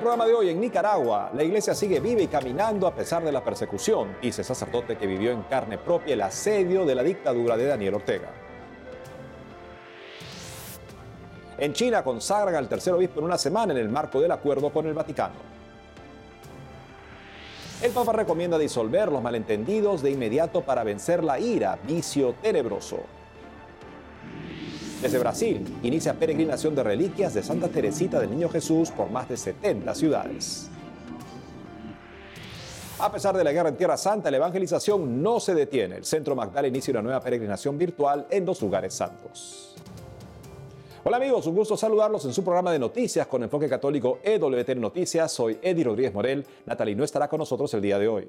el 0.00 0.04
programa 0.04 0.26
de 0.26 0.32
hoy, 0.32 0.48
en 0.48 0.58
Nicaragua, 0.58 1.30
la 1.34 1.44
iglesia 1.44 1.74
sigue 1.74 2.00
viva 2.00 2.22
y 2.22 2.26
caminando 2.26 2.86
a 2.86 2.94
pesar 2.94 3.22
de 3.22 3.30
la 3.30 3.44
persecución, 3.44 4.16
dice 4.22 4.42
sacerdote 4.42 4.96
que 4.96 5.06
vivió 5.06 5.30
en 5.30 5.42
carne 5.42 5.76
propia 5.76 6.14
el 6.14 6.22
asedio 6.22 6.86
de 6.86 6.94
la 6.94 7.02
dictadura 7.02 7.54
de 7.54 7.66
Daniel 7.66 7.96
Ortega. 7.96 8.30
En 11.58 11.74
China 11.74 12.02
consagran 12.02 12.54
al 12.54 12.66
tercer 12.66 12.94
obispo 12.94 13.20
en 13.20 13.26
una 13.26 13.36
semana 13.36 13.74
en 13.74 13.78
el 13.78 13.90
marco 13.90 14.22
del 14.22 14.32
acuerdo 14.32 14.72
con 14.72 14.86
el 14.86 14.94
Vaticano. 14.94 15.34
El 17.82 17.92
Papa 17.92 18.14
recomienda 18.14 18.56
disolver 18.56 19.12
los 19.12 19.22
malentendidos 19.22 20.00
de 20.00 20.12
inmediato 20.12 20.62
para 20.62 20.82
vencer 20.82 21.22
la 21.22 21.38
ira, 21.38 21.78
vicio 21.86 22.34
tenebroso. 22.40 23.00
Desde 25.00 25.18
Brasil, 25.18 25.64
inicia 25.82 26.12
peregrinación 26.12 26.74
de 26.74 26.82
reliquias 26.82 27.32
de 27.32 27.42
Santa 27.42 27.68
Teresita 27.68 28.20
del 28.20 28.30
Niño 28.30 28.50
Jesús 28.50 28.90
por 28.90 29.10
más 29.10 29.30
de 29.30 29.38
70 29.38 29.94
ciudades. 29.94 30.68
A 32.98 33.10
pesar 33.10 33.34
de 33.34 33.42
la 33.42 33.50
guerra 33.50 33.70
en 33.70 33.76
Tierra 33.76 33.96
Santa, 33.96 34.30
la 34.30 34.36
evangelización 34.36 35.22
no 35.22 35.40
se 35.40 35.54
detiene. 35.54 35.96
El 35.96 36.04
Centro 36.04 36.36
Magdala 36.36 36.68
inicia 36.68 36.92
una 36.92 37.00
nueva 37.00 37.20
peregrinación 37.20 37.78
virtual 37.78 38.26
en 38.28 38.44
dos 38.44 38.60
lugares 38.60 38.92
santos. 38.92 39.74
Hola 41.02 41.16
amigos, 41.16 41.46
un 41.46 41.54
gusto 41.54 41.78
saludarlos 41.78 42.26
en 42.26 42.34
su 42.34 42.44
programa 42.44 42.70
de 42.70 42.78
noticias 42.78 43.26
con 43.26 43.42
enfoque 43.42 43.70
católico 43.70 44.18
EWT 44.22 44.68
Noticias. 44.76 45.32
Soy 45.32 45.58
Eddie 45.62 45.84
Rodríguez 45.84 46.12
Morel. 46.12 46.44
Natalie 46.66 46.94
no 46.94 47.04
estará 47.04 47.26
con 47.26 47.38
nosotros 47.38 47.72
el 47.72 47.80
día 47.80 47.98
de 47.98 48.06
hoy. 48.06 48.28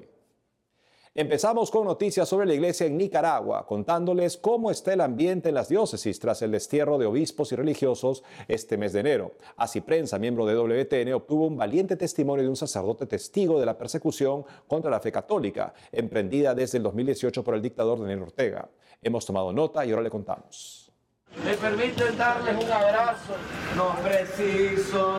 Empezamos 1.14 1.70
con 1.70 1.84
noticias 1.84 2.26
sobre 2.26 2.46
la 2.46 2.54
iglesia 2.54 2.86
en 2.86 2.96
Nicaragua, 2.96 3.66
contándoles 3.66 4.38
cómo 4.38 4.70
está 4.70 4.94
el 4.94 5.02
ambiente 5.02 5.50
en 5.50 5.56
las 5.56 5.68
diócesis 5.68 6.18
tras 6.18 6.40
el 6.40 6.52
destierro 6.52 6.96
de 6.96 7.04
obispos 7.04 7.52
y 7.52 7.56
religiosos 7.56 8.24
este 8.48 8.78
mes 8.78 8.94
de 8.94 9.00
enero. 9.00 9.34
Así 9.58 9.82
Prensa, 9.82 10.18
miembro 10.18 10.46
de 10.46 10.54
WTN, 10.54 11.12
obtuvo 11.12 11.48
un 11.48 11.58
valiente 11.58 11.96
testimonio 11.96 12.44
de 12.44 12.48
un 12.48 12.56
sacerdote 12.56 13.04
testigo 13.04 13.60
de 13.60 13.66
la 13.66 13.76
persecución 13.76 14.46
contra 14.66 14.90
la 14.90 15.00
fe 15.00 15.12
católica, 15.12 15.74
emprendida 15.92 16.54
desde 16.54 16.78
el 16.78 16.84
2018 16.84 17.44
por 17.44 17.56
el 17.56 17.60
dictador 17.60 18.00
Daniel 18.00 18.22
Ortega. 18.22 18.70
Hemos 19.02 19.26
tomado 19.26 19.52
nota 19.52 19.84
y 19.84 19.90
ahora 19.90 20.04
le 20.04 20.10
contamos. 20.10 20.90
Me 21.44 21.52
permiten 21.58 22.16
darles 22.16 22.64
un 22.64 22.72
abrazo, 22.72 23.34
no 23.76 23.96
preciso 24.02 25.18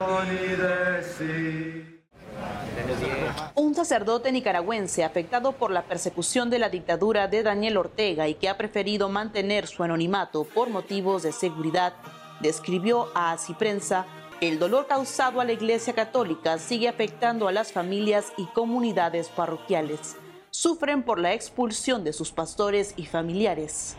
decir. 0.58 1.93
Un 3.56 3.76
sacerdote 3.76 4.32
nicaragüense 4.32 5.04
afectado 5.04 5.54
por 5.54 5.72
la 5.72 5.84
persecución 5.84 6.50
de 6.50 6.60
la 6.60 6.70
dictadura 6.70 7.28
de 7.28 7.44
Daniel 7.44 7.78
Ortega 7.78 8.28
y 8.28 8.36
que 8.36 8.50
ha 8.50 8.58
preferido 8.58 9.10
mantener 9.10 9.68
su 9.68 9.84
anonimato 9.84 10.44
por 10.44 10.70
motivos 10.70 11.24
de 11.24 11.32
seguridad, 11.32 11.94
describió 12.42 13.10
a 13.14 13.32
Así 13.32 13.54
Prensa 13.54 14.06
el 14.44 14.60
dolor 14.60 14.88
causado 14.88 15.40
a 15.40 15.46
la 15.46 15.54
Iglesia 15.54 15.94
Católica 15.94 16.58
sigue 16.58 16.90
afectando 16.90 17.48
a 17.48 17.54
las 17.54 17.72
familias 17.72 18.34
y 18.36 18.46
comunidades 18.48 19.30
parroquiales. 19.30 20.18
Sufren 20.52 21.04
por 21.04 21.18
la 21.18 21.34
expulsión 21.34 22.04
de 22.04 22.12
sus 22.12 22.34
pastores 22.34 22.94
y 22.98 23.06
familiares. 23.06 23.96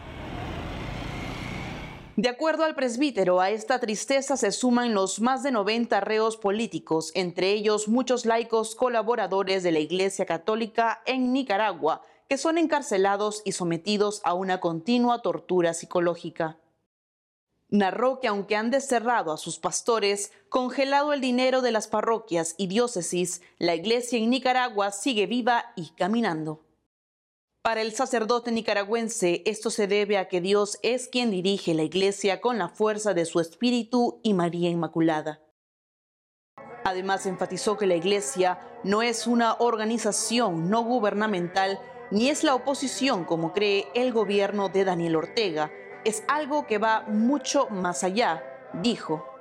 De 2.16 2.28
acuerdo 2.28 2.62
al 2.62 2.76
presbítero, 2.76 3.40
a 3.40 3.50
esta 3.50 3.80
tristeza 3.80 4.36
se 4.36 4.52
suman 4.52 4.94
los 4.94 5.20
más 5.20 5.42
de 5.42 5.50
90 5.50 5.98
reos 5.98 6.36
políticos, 6.36 7.10
entre 7.16 7.50
ellos 7.50 7.88
muchos 7.88 8.24
laicos 8.24 8.76
colaboradores 8.76 9.64
de 9.64 9.72
la 9.72 9.80
Iglesia 9.80 10.24
Católica 10.24 11.02
en 11.06 11.32
Nicaragua, 11.32 12.02
que 12.28 12.38
son 12.38 12.56
encarcelados 12.56 13.42
y 13.44 13.50
sometidos 13.50 14.20
a 14.22 14.34
una 14.34 14.60
continua 14.60 15.22
tortura 15.22 15.74
psicológica. 15.74 16.56
Narró 17.68 18.20
que 18.20 18.28
aunque 18.28 18.54
han 18.54 18.70
desterrado 18.70 19.32
a 19.32 19.36
sus 19.36 19.58
pastores, 19.58 20.30
congelado 20.48 21.12
el 21.12 21.20
dinero 21.20 21.62
de 21.62 21.72
las 21.72 21.88
parroquias 21.88 22.54
y 22.56 22.68
diócesis, 22.68 23.42
la 23.58 23.74
iglesia 23.74 24.20
en 24.20 24.30
Nicaragua 24.30 24.92
sigue 24.92 25.26
viva 25.26 25.72
y 25.74 25.88
caminando. 25.96 26.63
Para 27.64 27.80
el 27.80 27.94
sacerdote 27.94 28.52
nicaragüense, 28.52 29.42
esto 29.46 29.70
se 29.70 29.86
debe 29.86 30.18
a 30.18 30.28
que 30.28 30.42
Dios 30.42 30.78
es 30.82 31.08
quien 31.08 31.30
dirige 31.30 31.72
la 31.72 31.82
iglesia 31.82 32.42
con 32.42 32.58
la 32.58 32.68
fuerza 32.68 33.14
de 33.14 33.24
su 33.24 33.40
espíritu 33.40 34.20
y 34.22 34.34
María 34.34 34.68
Inmaculada. 34.68 35.40
Además, 36.84 37.24
enfatizó 37.24 37.78
que 37.78 37.86
la 37.86 37.94
iglesia 37.94 38.58
no 38.84 39.00
es 39.00 39.26
una 39.26 39.54
organización 39.54 40.68
no 40.68 40.82
gubernamental 40.82 41.80
ni 42.10 42.28
es 42.28 42.44
la 42.44 42.54
oposición 42.54 43.24
como 43.24 43.54
cree 43.54 43.86
el 43.94 44.12
gobierno 44.12 44.68
de 44.68 44.84
Daniel 44.84 45.16
Ortega. 45.16 45.72
Es 46.04 46.22
algo 46.28 46.66
que 46.66 46.76
va 46.76 47.06
mucho 47.08 47.70
más 47.70 48.04
allá, 48.04 48.44
dijo. 48.74 49.33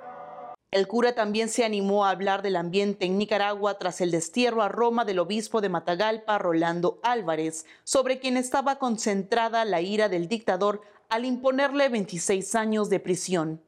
El 0.74 0.88
cura 0.88 1.14
también 1.14 1.50
se 1.50 1.64
animó 1.64 2.04
a 2.04 2.10
hablar 2.10 2.42
del 2.42 2.56
ambiente 2.56 3.06
en 3.06 3.20
Nicaragua 3.20 3.78
tras 3.78 4.02
el 4.02 4.10
destierro 4.10 4.64
a 4.64 4.70
Roma 4.70 5.06
del 5.06 5.20
obispo 5.20 5.62
de 5.62 5.70
Matagalpa, 5.70 6.40
Rolando 6.40 7.00
Álvarez, 7.04 7.68
sobre 7.84 8.18
quien 8.18 8.38
estaba 8.38 8.80
concentrada 8.80 9.66
la 9.66 9.82
ira 9.82 10.10
del 10.10 10.28
dictador 10.28 10.82
al 11.10 11.26
imponerle 11.26 11.90
26 11.90 12.56
años 12.56 12.90
de 12.90 13.00
prisión. 13.00 13.62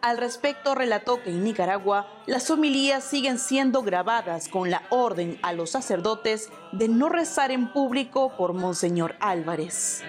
Al 0.00 0.16
respecto, 0.16 0.74
relató 0.74 1.22
que 1.22 1.28
en 1.28 1.44
Nicaragua 1.44 2.08
las 2.24 2.50
homilías 2.50 3.04
siguen 3.04 3.38
siendo 3.38 3.82
grabadas 3.82 4.48
con 4.48 4.70
la 4.70 4.84
orden 4.88 5.38
a 5.42 5.52
los 5.52 5.68
sacerdotes 5.68 6.48
de 6.72 6.88
no 6.88 7.10
rezar 7.10 7.50
en 7.50 7.70
público 7.74 8.34
por 8.38 8.54
Monseñor 8.54 9.16
Álvarez. 9.20 10.02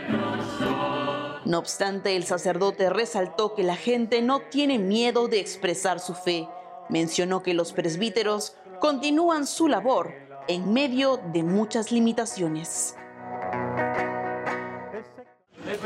No 1.45 1.57
obstante, 1.57 2.15
el 2.15 2.23
sacerdote 2.23 2.89
resaltó 2.89 3.55
que 3.55 3.63
la 3.63 3.75
gente 3.75 4.21
no 4.21 4.41
tiene 4.41 4.77
miedo 4.77 5.27
de 5.27 5.39
expresar 5.39 5.99
su 5.99 6.13
fe. 6.13 6.47
Mencionó 6.89 7.41
que 7.41 7.53
los 7.53 7.73
presbíteros 7.73 8.55
continúan 8.79 9.47
su 9.47 9.67
labor 9.67 10.13
en 10.47 10.71
medio 10.71 11.17
de 11.17 11.43
muchas 11.43 11.91
limitaciones. 11.91 12.95
Me 15.65 15.77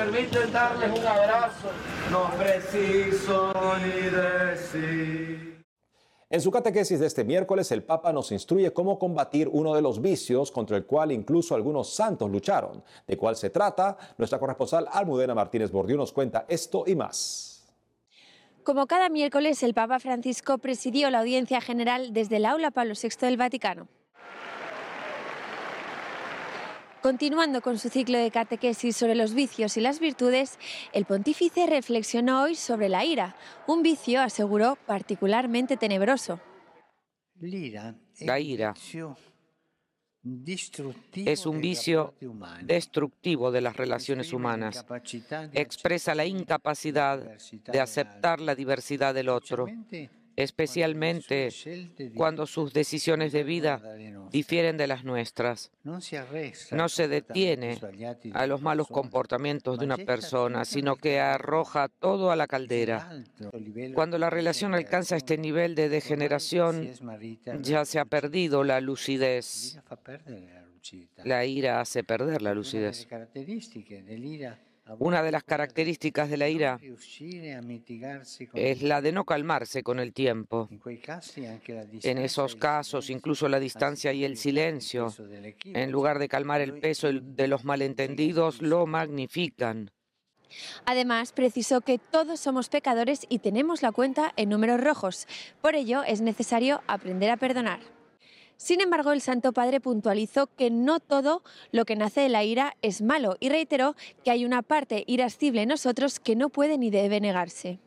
darles 0.47 0.99
un 0.99 1.05
abrazo, 1.05 1.72
no 2.11 2.31
preciso 2.37 3.53
ni 3.83 4.09
decir. 4.09 5.54
En 6.28 6.41
su 6.41 6.50
catequesis 6.50 7.00
de 7.00 7.06
este 7.06 7.24
miércoles, 7.24 7.72
el 7.72 7.84
Papa 7.84 8.12
nos 8.12 8.31
instruye 8.31 8.74
cómo 8.74 8.97
combatir 8.97 9.47
uno 9.52 9.75
de 9.75 9.81
los 9.84 10.02
vicios 10.02 10.52
contra 10.52 10.75
el 10.75 10.86
cual 10.86 11.12
incluso 11.12 11.53
algunos 11.53 11.94
santos 11.94 12.31
lucharon. 12.31 12.84
¿De 13.06 13.16
cuál 13.16 13.36
se 13.36 13.52
trata? 13.52 13.96
Nuestra 14.18 14.40
corresponsal 14.40 14.88
Almudena 14.91 15.35
Martínez 15.35 15.72
Bordiú 15.72 15.97
nos 15.97 16.12
cuenta 16.12 16.46
esto 16.47 16.84
y 16.88 16.96
más. 16.96 17.64
Como 18.64 18.88
cada 18.88 19.09
miércoles, 19.09 19.62
el 19.62 19.75
Papa 19.75 20.00
Francisco 20.00 20.58
presidió 20.58 21.12
la 21.12 21.19
audiencia 21.19 21.62
general 21.62 22.12
desde 22.12 22.38
el 22.38 22.46
aula 22.46 22.72
Pablo 22.72 22.96
VI 23.00 23.09
del 23.22 23.38
Vaticano. 23.38 23.88
Continuando 27.05 27.61
con 27.61 27.77
su 27.77 27.89
ciclo 27.89 28.17
de 28.17 28.31
catequesis 28.31 28.97
sobre 28.97 29.13
los 29.13 29.35
vicios 29.35 29.77
y 29.77 29.79
las 29.79 29.99
virtudes, 29.99 30.57
el 30.91 31.05
pontífice 31.05 31.67
reflexionó 31.67 32.41
hoy 32.41 32.55
sobre 32.55 32.89
la 32.89 33.05
ira, 33.05 33.35
un 33.67 33.83
vicio, 33.83 34.23
aseguró, 34.23 34.75
particularmente 34.88 35.77
tenebroso. 35.77 36.41
La 38.21 38.39
ira 38.39 38.73
es 41.13 41.45
un 41.45 41.61
vicio 41.61 42.16
destructivo 42.63 43.51
de 43.51 43.61
las 43.61 43.77
relaciones 43.77 44.33
humanas. 44.33 44.83
Expresa 45.53 46.16
la 46.16 46.25
incapacidad 46.25 47.19
de 47.19 47.79
aceptar 47.79 48.41
la 48.41 48.55
diversidad 48.55 49.13
del 49.13 49.29
otro 49.29 49.67
especialmente 50.35 51.50
cuando 52.16 52.46
sus 52.46 52.73
decisiones 52.73 53.31
de 53.31 53.44
vida 53.44 53.81
difieren 54.31 54.78
de 54.78 54.87
las 54.87 55.03
nuestras. 55.03 55.72
No 55.84 56.90
se 56.90 57.08
detiene 57.08 57.79
a 58.34 58.47
los 58.47 58.61
malos 58.61 58.87
comportamientos 58.87 59.79
de 59.79 59.85
una 59.85 59.97
persona, 59.97 60.66
sino 60.66 60.96
que 60.96 61.20
arroja 61.20 61.87
todo 61.87 62.32
a 62.32 62.35
la 62.35 62.47
caldera. 62.47 63.23
Cuando 63.93 64.17
la 64.17 64.29
relación 64.29 64.73
alcanza 64.73 65.16
este 65.16 65.37
nivel 65.37 65.76
de 65.76 65.90
degeneración, 65.90 66.90
ya 67.61 67.85
se 67.85 67.99
ha 67.99 68.05
perdido 68.05 68.64
la 68.64 68.82
lucidez. 68.82 69.79
La 71.23 71.46
ira 71.46 71.82
hace 71.82 72.03
perder 72.03 72.41
la 72.41 72.53
lucidez. 72.53 73.08
Una 74.99 75.23
de 75.23 75.32
las 75.32 75.43
características 75.43 76.29
de 76.29 76.37
la 76.37 76.47
ira 76.47 76.79
es 78.53 78.82
la 78.84 79.02
de 79.02 79.11
no 79.11 79.26
calmarse 79.26 79.82
con 79.82 79.99
el 79.99 80.14
tiempo. 80.14 80.70
En 82.03 82.17
esos 82.20 82.55
casos, 82.55 83.09
incluso 83.09 83.49
la 83.49 83.59
distancia 83.59 84.14
y 84.14 84.23
el 84.23 84.37
silencio, 84.37 85.14
en 85.64 85.91
lugar 85.91 86.20
de 86.20 86.28
calmar 86.28 86.61
el 86.61 86.79
peso 86.79 87.11
de 87.11 87.47
los 87.47 87.64
malentendidos, 87.64 88.61
lo 88.61 88.85
magnifican. 88.85 89.91
Además, 90.85 91.32
precisó 91.32 91.82
que 91.82 91.97
todos 91.97 92.40
somos 92.40 92.70
pecadores 92.70 93.26
y 93.28 93.40
tenemos 93.40 93.82
la 93.82 93.91
cuenta 93.91 94.34
en 94.35 94.49
números 94.49 94.79
rojos. 94.79 95.28
Por 95.61 95.76
ello, 95.76 96.03
es 96.03 96.22
necesario 96.22 96.82
aprender 96.87 97.32
a 97.32 97.37
perdonar. 97.37 97.95
Sin 98.57 98.81
embargo, 98.81 99.11
el 99.11 99.22
Santo 99.22 99.53
Padre 99.53 99.79
puntualizó 99.81 100.47
que 100.47 100.69
no 100.69 100.99
todo 100.99 101.43
lo 101.72 101.85
que 101.85 101.96
nace 101.96 102.22
de 102.22 102.29
la 102.29 102.43
ira 102.43 102.75
es 102.81 103.02
malo 103.02 103.35
y 103.40 103.49
reiteró 103.49 103.96
que 104.23 104.31
hay 104.31 104.46
una 104.46 104.61
parte 104.61 105.03
irascible 105.07 105.63
en 105.63 105.69
nosotros 105.69 106.19
que 106.19 106.35
no 106.35 106.49
puede 106.49 106.78
ni 106.78 106.90
debe 106.90 107.19
negarse. 107.19 107.79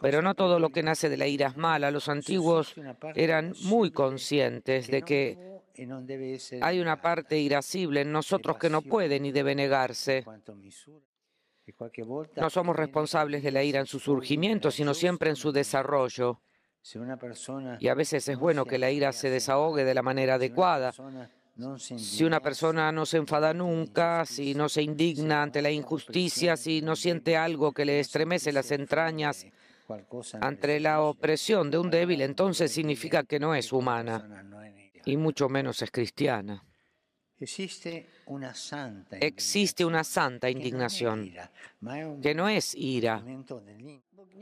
Pero 0.00 0.22
no 0.22 0.34
todo 0.34 0.58
lo 0.58 0.70
que 0.70 0.82
nace 0.82 1.08
de 1.08 1.16
la 1.16 1.26
ira 1.26 1.48
es 1.48 1.56
mala. 1.56 1.90
Los 1.90 2.08
antiguos 2.08 2.74
eran 3.14 3.54
muy 3.64 3.90
conscientes 3.90 4.88
de 4.88 5.02
que 5.02 5.60
hay 6.60 6.80
una 6.80 7.00
parte 7.00 7.38
irascible 7.38 8.00
en 8.00 8.12
nosotros 8.12 8.56
que 8.56 8.70
no 8.70 8.82
puede 8.82 9.20
ni 9.20 9.30
debe 9.30 9.54
negarse. 9.54 10.24
No 12.36 12.50
somos 12.50 12.76
responsables 12.76 13.42
de 13.42 13.52
la 13.52 13.62
ira 13.62 13.80
en 13.80 13.86
su 13.86 13.98
surgimiento, 13.98 14.70
sino 14.70 14.94
siempre 14.94 15.30
en 15.30 15.36
su 15.36 15.52
desarrollo. 15.52 16.40
Y 17.80 17.88
a 17.88 17.94
veces 17.94 18.28
es 18.28 18.38
bueno 18.38 18.64
que 18.64 18.78
la 18.78 18.90
ira 18.90 19.12
se 19.12 19.30
desahogue 19.30 19.84
de 19.84 19.94
la 19.94 20.02
manera 20.02 20.34
adecuada. 20.34 20.92
Si 21.76 22.22
una 22.24 22.40
persona 22.40 22.92
no 22.92 23.04
se 23.04 23.16
enfada 23.16 23.52
nunca, 23.52 24.24
si 24.24 24.54
no 24.54 24.68
se 24.68 24.82
indigna 24.82 25.42
ante 25.42 25.60
la 25.60 25.70
injusticia, 25.70 26.56
si 26.56 26.82
no 26.82 26.94
siente 26.94 27.36
algo 27.36 27.72
que 27.72 27.84
le 27.84 27.98
estremece 27.98 28.52
las 28.52 28.70
entrañas 28.70 29.44
ante 30.40 30.78
la 30.78 31.02
opresión 31.02 31.70
de 31.70 31.78
un 31.78 31.90
débil, 31.90 32.20
entonces 32.20 32.70
significa 32.70 33.24
que 33.24 33.40
no 33.40 33.54
es 33.54 33.72
humana 33.72 34.44
y 35.04 35.16
mucho 35.16 35.48
menos 35.48 35.82
es 35.82 35.90
cristiana. 35.90 36.62
Existe 37.40 38.06
una 39.84 40.04
santa 40.04 40.50
indignación, 40.50 41.32
que 42.20 42.34
no 42.34 42.48
es 42.48 42.74
ira. 42.74 43.22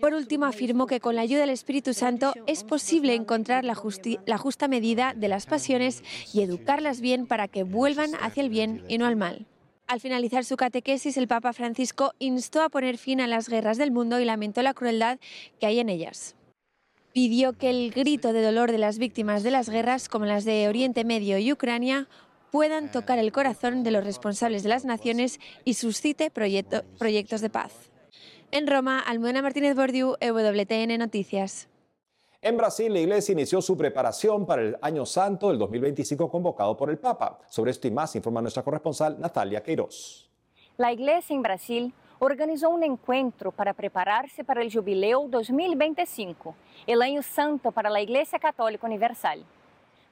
Por 0.01 0.15
último, 0.15 0.47
afirmó 0.47 0.87
que 0.87 1.01
con 1.01 1.15
la 1.15 1.23
ayuda 1.23 1.41
del 1.41 1.51
Espíritu 1.51 1.93
Santo 1.95 2.33
es 2.47 2.65
posible 2.65 3.15
encontrar 3.15 3.65
la, 3.65 3.77
la, 4.27 4.39
justa 4.39 4.69
medida 4.69 5.15
de 5.15 5.29
las 5.29 5.47
pasiones 5.47 6.03
y 6.33 6.43
educarlas 6.43 7.01
bien 7.01 7.27
para 7.27 7.49
que 7.49 7.65
vuelvan 7.65 8.11
hacia 8.21 8.43
el 8.43 8.51
bien 8.51 8.85
y 8.89 8.99
no 8.99 9.07
al 9.07 9.17
mal. 9.17 9.47
Al 9.87 10.01
finalizar 10.01 10.45
su 10.45 10.57
catequesis, 10.57 11.17
el 11.17 11.29
Papa 11.29 11.53
Francisco 11.53 12.13
instó 12.19 12.63
a 12.63 12.69
poner 12.69 12.99
fin 12.99 13.21
a 13.21 13.27
las 13.27 13.49
guerras 13.49 13.79
del 13.79 13.93
mundo 13.93 14.19
y 14.19 14.25
lamentó 14.25 14.63
la 14.63 14.75
crueldad 14.75 15.19
que 15.61 15.67
hay 15.67 15.79
en 15.81 15.89
ellas 15.89 16.35
pidió 17.17 17.55
que 17.55 17.71
el 17.71 17.93
grito 17.93 18.35
de 18.35 18.43
dolor 18.43 18.71
de 18.71 18.77
las 18.77 18.99
víctimas 18.99 19.43
de 19.43 19.51
las 19.51 19.71
guerras, 19.71 20.11
como 20.11 20.27
las 20.27 20.45
de 20.45 20.69
Oriente 20.69 21.03
Medio 21.03 21.39
y 21.39 21.51
Ucrania, 21.51 22.09
puedan 22.57 22.91
tocar 22.91 23.19
el 23.19 23.33
corazón 23.33 23.85
de 23.85 23.91
los 23.91 24.03
responsables 24.03 24.63
de 24.63 24.71
las 24.71 24.87
naciones 24.87 25.41
y 25.67 25.75
suscite 25.75 26.31
proyectos 26.31 27.41
de 27.43 27.51
paz. 27.51 27.93
En 28.51 28.67
Roma, 28.67 28.99
Almudena 29.01 29.43
Martínez 29.43 29.77
Bordiú, 29.77 30.17
EWTN 30.21 30.97
Noticias. 30.99 31.69
En 32.41 32.57
Brasil, 32.57 32.91
la 32.91 33.01
iglesia 33.01 33.35
inició 33.35 33.61
su 33.61 33.77
preparación 33.77 34.47
para 34.47 34.63
el 34.63 34.79
Año 34.81 35.05
Santo 35.05 35.51
del 35.51 35.59
2025 35.59 36.31
convocado 36.31 36.75
por 36.79 36.89
el 36.89 36.97
Papa. 36.97 37.41
Sobre 37.51 37.73
esto 37.73 37.89
y 37.89 37.91
más 37.91 38.17
informa 38.17 38.41
nuestra 38.41 38.63
corresponsal 38.63 39.21
Natalia 39.21 39.63
Queiroz. 39.63 40.31
La 40.79 40.91
iglesia 40.91 41.37
en 41.37 41.43
Brasil 41.43 41.93
organizou 42.19 42.75
um 42.75 42.83
encontro 42.83 43.53
para 43.53 43.75
preparar-se 43.75 44.43
para 44.43 44.65
o 44.65 44.71
Jubileu 44.71 45.29
2025, 45.29 46.55
el 46.87 47.03
Año 47.03 47.23
Santo 47.23 47.71
para 47.71 47.91
a 47.91 48.01
Igreja 48.01 48.39
Católica 48.39 48.87
Universal. 48.87 49.45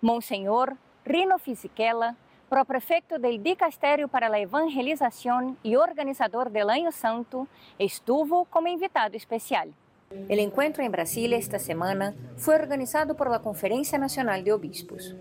Monsenhor 0.03 0.77
Rino 1.07 1.39
Fisichella, 1.39 2.17
pro-prefeito 2.49 3.19
del 3.19 3.43
Dicastério 3.43 4.09
para 4.09 4.29
a 4.29 4.41
Evangelização 4.41 5.57
e 5.65 5.77
organizador 5.77 6.51
del 6.51 6.71
Año 6.71 6.93
Santo, 6.93 7.49
estuvo 7.79 8.45
como 8.47 8.69
invitado 8.69 9.17
especial. 9.17 9.69
O 10.11 10.33
encontro 10.33 10.83
em 10.83 10.91
Brasília 10.91 11.37
esta 11.37 11.59
semana 11.59 12.15
foi 12.37 12.55
organizado 12.55 13.15
por 13.15 13.29
la 13.29 13.41
Conferência 13.41 13.99
Nacional 13.99 14.43
de 14.43 14.53
Obispos. 14.53 15.15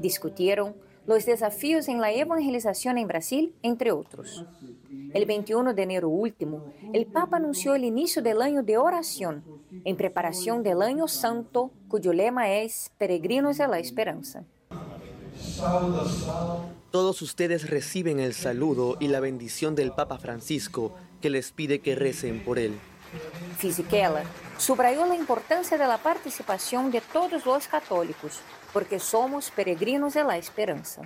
Discutiram 0.00 0.74
os 1.06 1.24
desafios 1.24 1.88
em 1.88 1.98
la 1.98 2.12
evangelização 2.12 2.96
em 2.96 3.06
Brasil, 3.06 3.52
entre 3.62 3.90
outros. 3.90 4.44
El 5.12 5.26
21 5.26 5.74
de 5.74 5.82
enero 5.82 6.08
último, 6.08 6.72
el 6.92 7.06
Papa 7.06 7.36
anunció 7.36 7.74
el 7.74 7.84
inicio 7.84 8.22
del 8.22 8.40
año 8.40 8.62
de 8.62 8.78
oración 8.78 9.44
en 9.84 9.96
preparación 9.96 10.62
del 10.62 10.80
año 10.80 11.06
santo, 11.08 11.70
cuyo 11.88 12.12
lema 12.12 12.50
es 12.50 12.90
Peregrinos 12.98 13.58
de 13.58 13.68
la 13.68 13.78
Esperanza. 13.78 14.44
Todos 16.90 17.22
ustedes 17.22 17.70
reciben 17.70 18.20
el 18.20 18.34
saludo 18.34 18.96
y 19.00 19.08
la 19.08 19.20
bendición 19.20 19.74
del 19.74 19.92
Papa 19.92 20.18
Francisco, 20.18 20.94
que 21.20 21.30
les 21.30 21.52
pide 21.52 21.80
que 21.80 21.94
recen 21.94 22.44
por 22.44 22.58
él. 22.58 22.78
Fisichella 23.58 24.24
subrayó 24.58 25.06
la 25.06 25.14
importancia 25.14 25.76
de 25.76 25.86
la 25.86 25.98
participación 25.98 26.90
de 26.90 27.00
todos 27.00 27.44
los 27.44 27.68
católicos, 27.68 28.40
porque 28.72 28.98
somos 28.98 29.50
peregrinos 29.50 30.14
de 30.14 30.24
la 30.24 30.36
esperanza. 30.36 31.02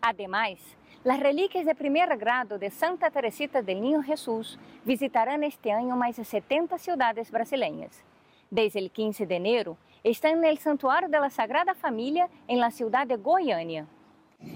Además, 0.00 0.58
Las 1.02 1.18
relíquias 1.18 1.64
de 1.64 1.74
primer 1.74 2.14
grado 2.18 2.58
de 2.58 2.68
Santa 2.68 3.10
Teresita 3.10 3.62
del 3.62 3.80
Niño 3.80 4.02
Jesús 4.02 4.58
visitarán 4.84 5.42
este 5.44 5.72
año 5.72 5.96
más 5.96 6.16
de 6.16 6.26
70 6.26 6.76
ciudades 6.76 7.30
brasileñas. 7.30 8.02
Desde 8.50 8.80
el 8.80 8.90
15 8.90 9.24
de 9.26 9.36
enero, 9.36 9.78
el 10.02 10.58
Santuario 10.58 11.08
de 11.08 11.20
la 11.20 11.30
Sagrada 11.30 11.74
Familia 11.74 12.28
en 12.48 12.58
la 12.58 12.70
ciudad 12.70 13.06
de 13.06 13.16
Goiânia. 13.16 13.86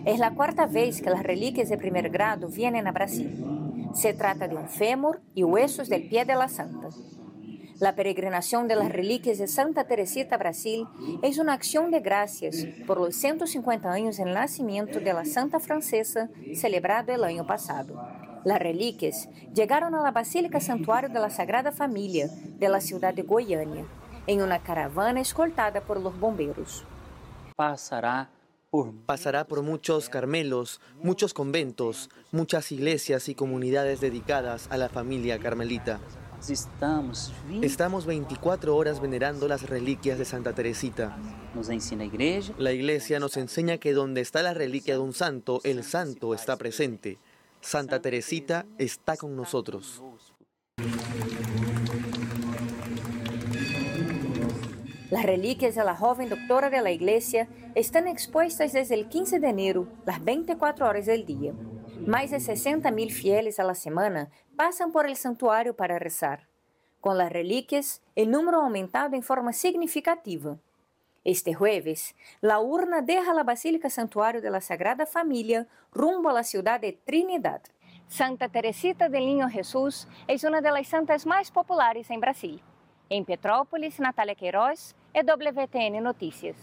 Es 0.06 0.18
la 0.18 0.30
cuarta 0.30 0.66
vez 0.66 1.02
que 1.02 1.10
las 1.10 1.22
reliquias 1.22 1.68
de 1.68 1.76
primer 1.76 2.08
grado 2.08 2.48
vienen 2.48 2.86
a 2.86 2.92
Brasil. 2.92 3.44
Se 3.92 4.14
trata 4.14 4.48
de 4.48 4.56
un 4.56 4.68
fémur 4.68 5.20
y 5.34 5.44
huesos 5.44 5.88
del 5.88 6.08
pie 6.08 6.24
de 6.24 6.34
la 6.34 6.48
santa. 6.48 6.88
La 7.80 7.94
peregrinación 7.94 8.68
de 8.68 8.76
las 8.76 8.90
reliquias 8.90 9.38
de 9.38 9.46
Santa 9.46 9.84
Teresita 9.84 10.38
Brasil 10.38 10.86
es 11.22 11.38
una 11.38 11.52
acción 11.52 11.90
de 11.90 12.00
gracias 12.00 12.64
por 12.86 12.98
los 12.98 13.14
150 13.16 13.90
años 13.90 14.16
del 14.16 14.32
nacimiento 14.32 15.00
de 15.00 15.12
la 15.12 15.24
Santa 15.24 15.60
Francesa 15.60 16.30
celebrado 16.54 17.12
el 17.12 17.24
año 17.24 17.46
pasado. 17.46 18.00
Las 18.44 18.60
reliquias 18.60 19.28
llegaron 19.52 19.94
a 19.94 20.02
la 20.02 20.12
Basílica 20.12 20.60
Santuario 20.60 21.10
de 21.10 21.20
la 21.20 21.30
Sagrada 21.30 21.72
Familia 21.72 22.28
de 22.58 22.68
la 22.68 22.80
ciudad 22.80 23.12
de 23.12 23.22
Goiânia 23.22 23.84
en 24.26 24.42
una 24.42 24.62
caravana 24.62 25.20
escoltada 25.20 25.80
por 25.80 26.00
los 26.00 26.18
bomberos. 26.18 26.84
Pasará 27.56 28.30
por... 28.70 28.92
Pasará 29.06 29.46
por 29.46 29.62
muchos 29.62 30.08
carmelos, 30.08 30.80
muchos 31.02 31.32
conventos, 31.32 32.10
muchas 32.32 32.72
iglesias 32.72 33.28
y 33.28 33.34
comunidades 33.34 34.00
dedicadas 34.00 34.66
a 34.70 34.76
la 34.76 34.88
familia 34.88 35.38
carmelita. 35.38 36.00
Estamos, 36.48 37.32
Estamos 37.62 38.04
24 38.04 38.76
horas 38.76 39.00
venerando 39.00 39.48
las 39.48 39.62
reliquias 39.62 40.18
de 40.18 40.26
Santa 40.26 40.52
Teresita. 40.52 41.16
La 42.58 42.72
iglesia 42.72 43.18
nos 43.18 43.36
enseña 43.38 43.78
que 43.78 43.94
donde 43.94 44.20
está 44.20 44.42
la 44.42 44.52
reliquia 44.52 44.94
de 44.94 45.00
un 45.00 45.14
santo, 45.14 45.60
el 45.64 45.84
santo 45.84 46.34
está 46.34 46.56
presente. 46.56 47.18
Santa 47.60 48.02
Teresita 48.02 48.66
está 48.78 49.16
con 49.16 49.36
nosotros. 49.36 50.02
Las 55.14 55.26
reliquias 55.26 55.76
de 55.76 55.84
la 55.84 55.94
joven 55.94 56.28
doctora 56.28 56.70
de 56.70 56.82
la 56.82 56.90
iglesia 56.90 57.46
están 57.76 58.08
expuestas 58.08 58.72
desde 58.72 58.96
el 58.96 59.08
15 59.08 59.38
de 59.38 59.48
enero, 59.48 59.86
las 60.04 60.24
24 60.24 60.88
horas 60.88 61.06
del 61.06 61.24
día. 61.24 61.52
Más 62.04 62.32
de 62.32 62.40
60 62.40 62.90
mil 62.90 63.12
fieles 63.12 63.60
a 63.60 63.62
la 63.62 63.76
semana 63.76 64.28
pasan 64.56 64.90
por 64.90 65.06
el 65.06 65.14
santuario 65.14 65.76
para 65.76 66.00
rezar. 66.00 66.48
Con 67.00 67.16
las 67.16 67.30
reliquias, 67.30 68.02
el 68.16 68.28
número 68.28 68.60
ha 68.60 68.64
aumentado 68.64 69.14
en 69.14 69.22
forma 69.22 69.52
significativa. 69.52 70.58
Este 71.22 71.54
jueves, 71.54 72.16
la 72.40 72.58
urna 72.58 73.00
deja 73.00 73.32
la 73.34 73.44
Basílica 73.44 73.90
Santuario 73.90 74.42
de 74.42 74.50
la 74.50 74.60
Sagrada 74.60 75.06
Familia 75.06 75.68
rumbo 75.92 76.30
a 76.30 76.32
la 76.32 76.42
ciudad 76.42 76.80
de 76.80 76.92
Trinidad. 76.92 77.62
Santa 78.08 78.48
Teresita 78.48 79.08
del 79.08 79.26
Niño 79.26 79.48
Jesús 79.48 80.08
es 80.26 80.42
una 80.42 80.60
de 80.60 80.72
las 80.72 80.88
santas 80.88 81.24
más 81.24 81.52
populares 81.52 82.10
en 82.10 82.18
Brasil. 82.18 82.60
En 83.10 83.24
Petrópolis, 83.24 84.00
Natalia 84.00 84.34
Queiroz, 84.34 84.96
Noticias. 86.00 86.56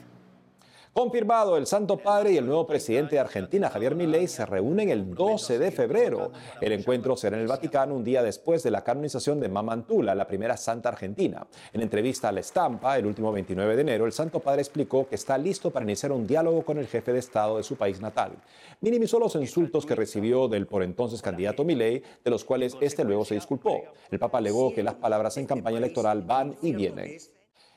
Confirmado, 0.93 1.55
el 1.55 1.67
Santo 1.67 1.96
Padre 1.96 2.34
y 2.34 2.38
el 2.38 2.46
nuevo 2.46 2.67
presidente 2.67 3.15
de 3.15 3.22
Argentina, 3.22 3.70
Javier 3.70 3.96
Milei, 3.96 4.27
se 4.27 4.46
reúnen 4.46 4.89
el 4.89 5.15
12 5.15 5.58
de 5.58 5.72
febrero. 5.72 6.34
El 6.60 6.74
encuentro 6.74 7.15
será 7.15 7.38
en 7.38 7.43
el 7.43 7.48
Vaticano 7.48 7.96
un 7.96 8.03
día 8.03 8.22
después 8.22 8.62
de 8.62 8.72
la 8.72 8.84
canonización 8.84 9.39
de 9.39 9.48
Mamantula, 9.48 10.13
la 10.13 10.27
primera 10.27 10.58
santa 10.58 10.89
argentina. 10.89 11.48
En 11.72 11.79
entrevista 11.79 12.27
a 12.27 12.34
La 12.34 12.41
Estampa, 12.41 12.98
el 12.98 13.05
último 13.05 13.31
29 13.31 13.77
de 13.77 13.81
enero, 13.84 14.05
el 14.05 14.12
Santo 14.12 14.41
Padre 14.41 14.63
explicó 14.63 15.08
que 15.08 15.15
está 15.15 15.38
listo 15.38 15.72
para 15.72 15.86
iniciar 15.86 16.12
un 16.12 16.27
diálogo 16.27 16.65
con 16.65 16.77
el 16.77 16.88
jefe 16.88 17.13
de 17.13 17.20
Estado 17.20 17.55
de 17.55 17.63
su 17.63 17.77
país 17.77 18.01
natal. 18.01 18.34
Minimizó 18.81 19.17
los 19.17 19.36
insultos 19.36 19.86
que 19.86 19.96
recibió 19.96 20.50
del 20.50 20.67
por 20.67 20.84
entonces 20.84 21.22
candidato 21.22 21.63
Milei, 21.63 22.03
de 22.22 22.29
los 22.29 22.43
cuales 22.43 22.75
este 22.81 23.05
luego 23.05 23.24
se 23.24 23.36
disculpó. 23.36 23.81
El 24.10 24.20
Papa 24.20 24.39
alegó 24.39 24.74
que 24.74 24.84
las 24.84 24.96
palabras 24.96 25.38
en 25.38 25.46
campaña 25.46 25.77
electoral 25.77 26.22
van 26.24 26.58
y 26.62 26.74
vienen. 26.74 27.17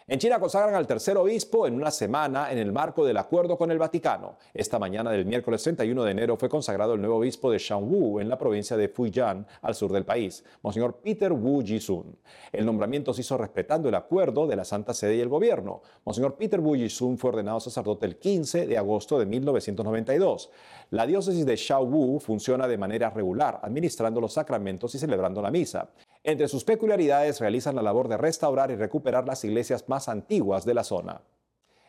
En 0.06 0.18
China 0.18 0.38
consagran 0.38 0.75
al 0.75 0.87
tercer 0.87 1.16
obispo 1.16 1.66
en 1.66 1.76
una 1.76 1.90
semana 1.90 2.52
en 2.52 2.58
el 2.58 2.73
marco 2.73 3.06
del 3.06 3.16
acuerdo 3.16 3.56
con 3.56 3.70
el 3.70 3.78
Vaticano. 3.78 4.37
Esta 4.52 4.78
mañana 4.78 5.11
del 5.11 5.25
miércoles 5.25 5.62
31 5.62 6.04
de 6.04 6.11
enero 6.11 6.37
fue 6.37 6.50
consagrado 6.50 6.92
el 6.92 7.00
nuevo 7.00 7.16
obispo 7.16 7.50
de 7.50 7.56
Shangwu 7.56 8.20
en 8.20 8.28
la 8.28 8.37
provincia 8.37 8.76
de 8.76 8.90
Fujian, 8.90 9.46
al 9.62 9.75
sur 9.75 9.90
del 9.90 10.04
país, 10.04 10.44
Monseñor 10.61 10.96
Peter 10.96 11.32
Wu 11.32 11.62
Jisun. 11.64 12.18
El 12.52 12.66
nombramiento 12.66 13.14
se 13.14 13.23
hizo 13.23 13.38
respetando 13.38 13.88
el 13.88 13.94
acuerdo 13.94 14.46
de 14.46 14.56
la 14.56 14.66
Santa 14.66 14.92
Sede 14.92 15.16
y 15.16 15.20
el 15.20 15.30
gobierno. 15.30 15.80
Monseñor 16.04 16.37
Peter 16.37 16.61
Wu 16.61 16.75
Jisun 16.75 17.16
fue 17.16 17.30
ordenado 17.30 17.61
sacerdote 17.61 18.04
el 18.04 18.18
15 18.18 18.66
de 18.66 18.76
agosto 18.76 19.18
de 19.18 19.25
1992. 19.25 20.50
La 20.90 21.06
diócesis 21.06 21.46
de 21.46 21.56
Shaowu 21.56 22.20
funciona 22.20 22.68
de 22.68 22.76
manera 22.76 23.08
regular, 23.08 23.58
administrando 23.62 24.20
los 24.20 24.34
sacramentos 24.34 24.94
y 24.94 24.99
celebrando 24.99 25.40
la 25.40 25.50
misa. 25.50 25.88
Entre 26.26 26.49
sus 26.49 26.64
peculiaridades 26.64 27.38
realizan 27.38 27.76
la 27.76 27.83
labor 27.83 28.09
de 28.09 28.16
restaurar 28.16 28.71
y 28.71 28.76
recuperar 28.76 29.26
las 29.26 29.45
iglesias 29.45 29.85
más 29.88 30.09
antiguas 30.09 30.64
de 30.64 30.73
la 30.73 30.83
zona. 30.83 31.21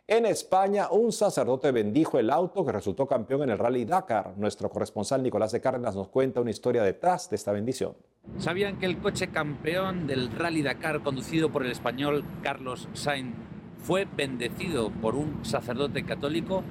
En 0.07 0.25
España, 0.25 0.89
un 0.91 1.13
sacerdote 1.13 1.71
bendijo 1.71 2.19
el 2.19 2.29
auto 2.29 2.65
que 2.65 2.73
resultó 2.73 3.07
campeón 3.07 3.43
en 3.43 3.51
el 3.51 3.57
Rally 3.57 3.85
Dakar. 3.85 4.33
Nuestro 4.37 4.69
corresponsal 4.69 5.23
Nicolás 5.23 5.53
de 5.53 5.61
Cárdenas 5.61 5.95
nos 5.95 6.09
cuenta 6.09 6.41
una 6.41 6.51
historia 6.51 6.83
detrás 6.83 7.29
de 7.29 7.37
esta 7.37 7.53
bendición. 7.53 7.95
¿Sabían 8.37 8.77
que 8.77 8.85
el 8.85 8.99
coche 8.99 9.29
campeón 9.29 10.05
del 10.05 10.29
Rally 10.29 10.63
Dakar 10.63 11.01
conducido 11.01 11.49
por 11.49 11.65
el 11.65 11.71
español 11.71 12.25
Carlos 12.43 12.89
Sainz 12.91 13.35
fue 13.77 14.05
bendecido 14.05 14.91
por 14.91 15.15
un 15.15 15.45
sacerdote 15.45 16.03
católico? 16.03 16.61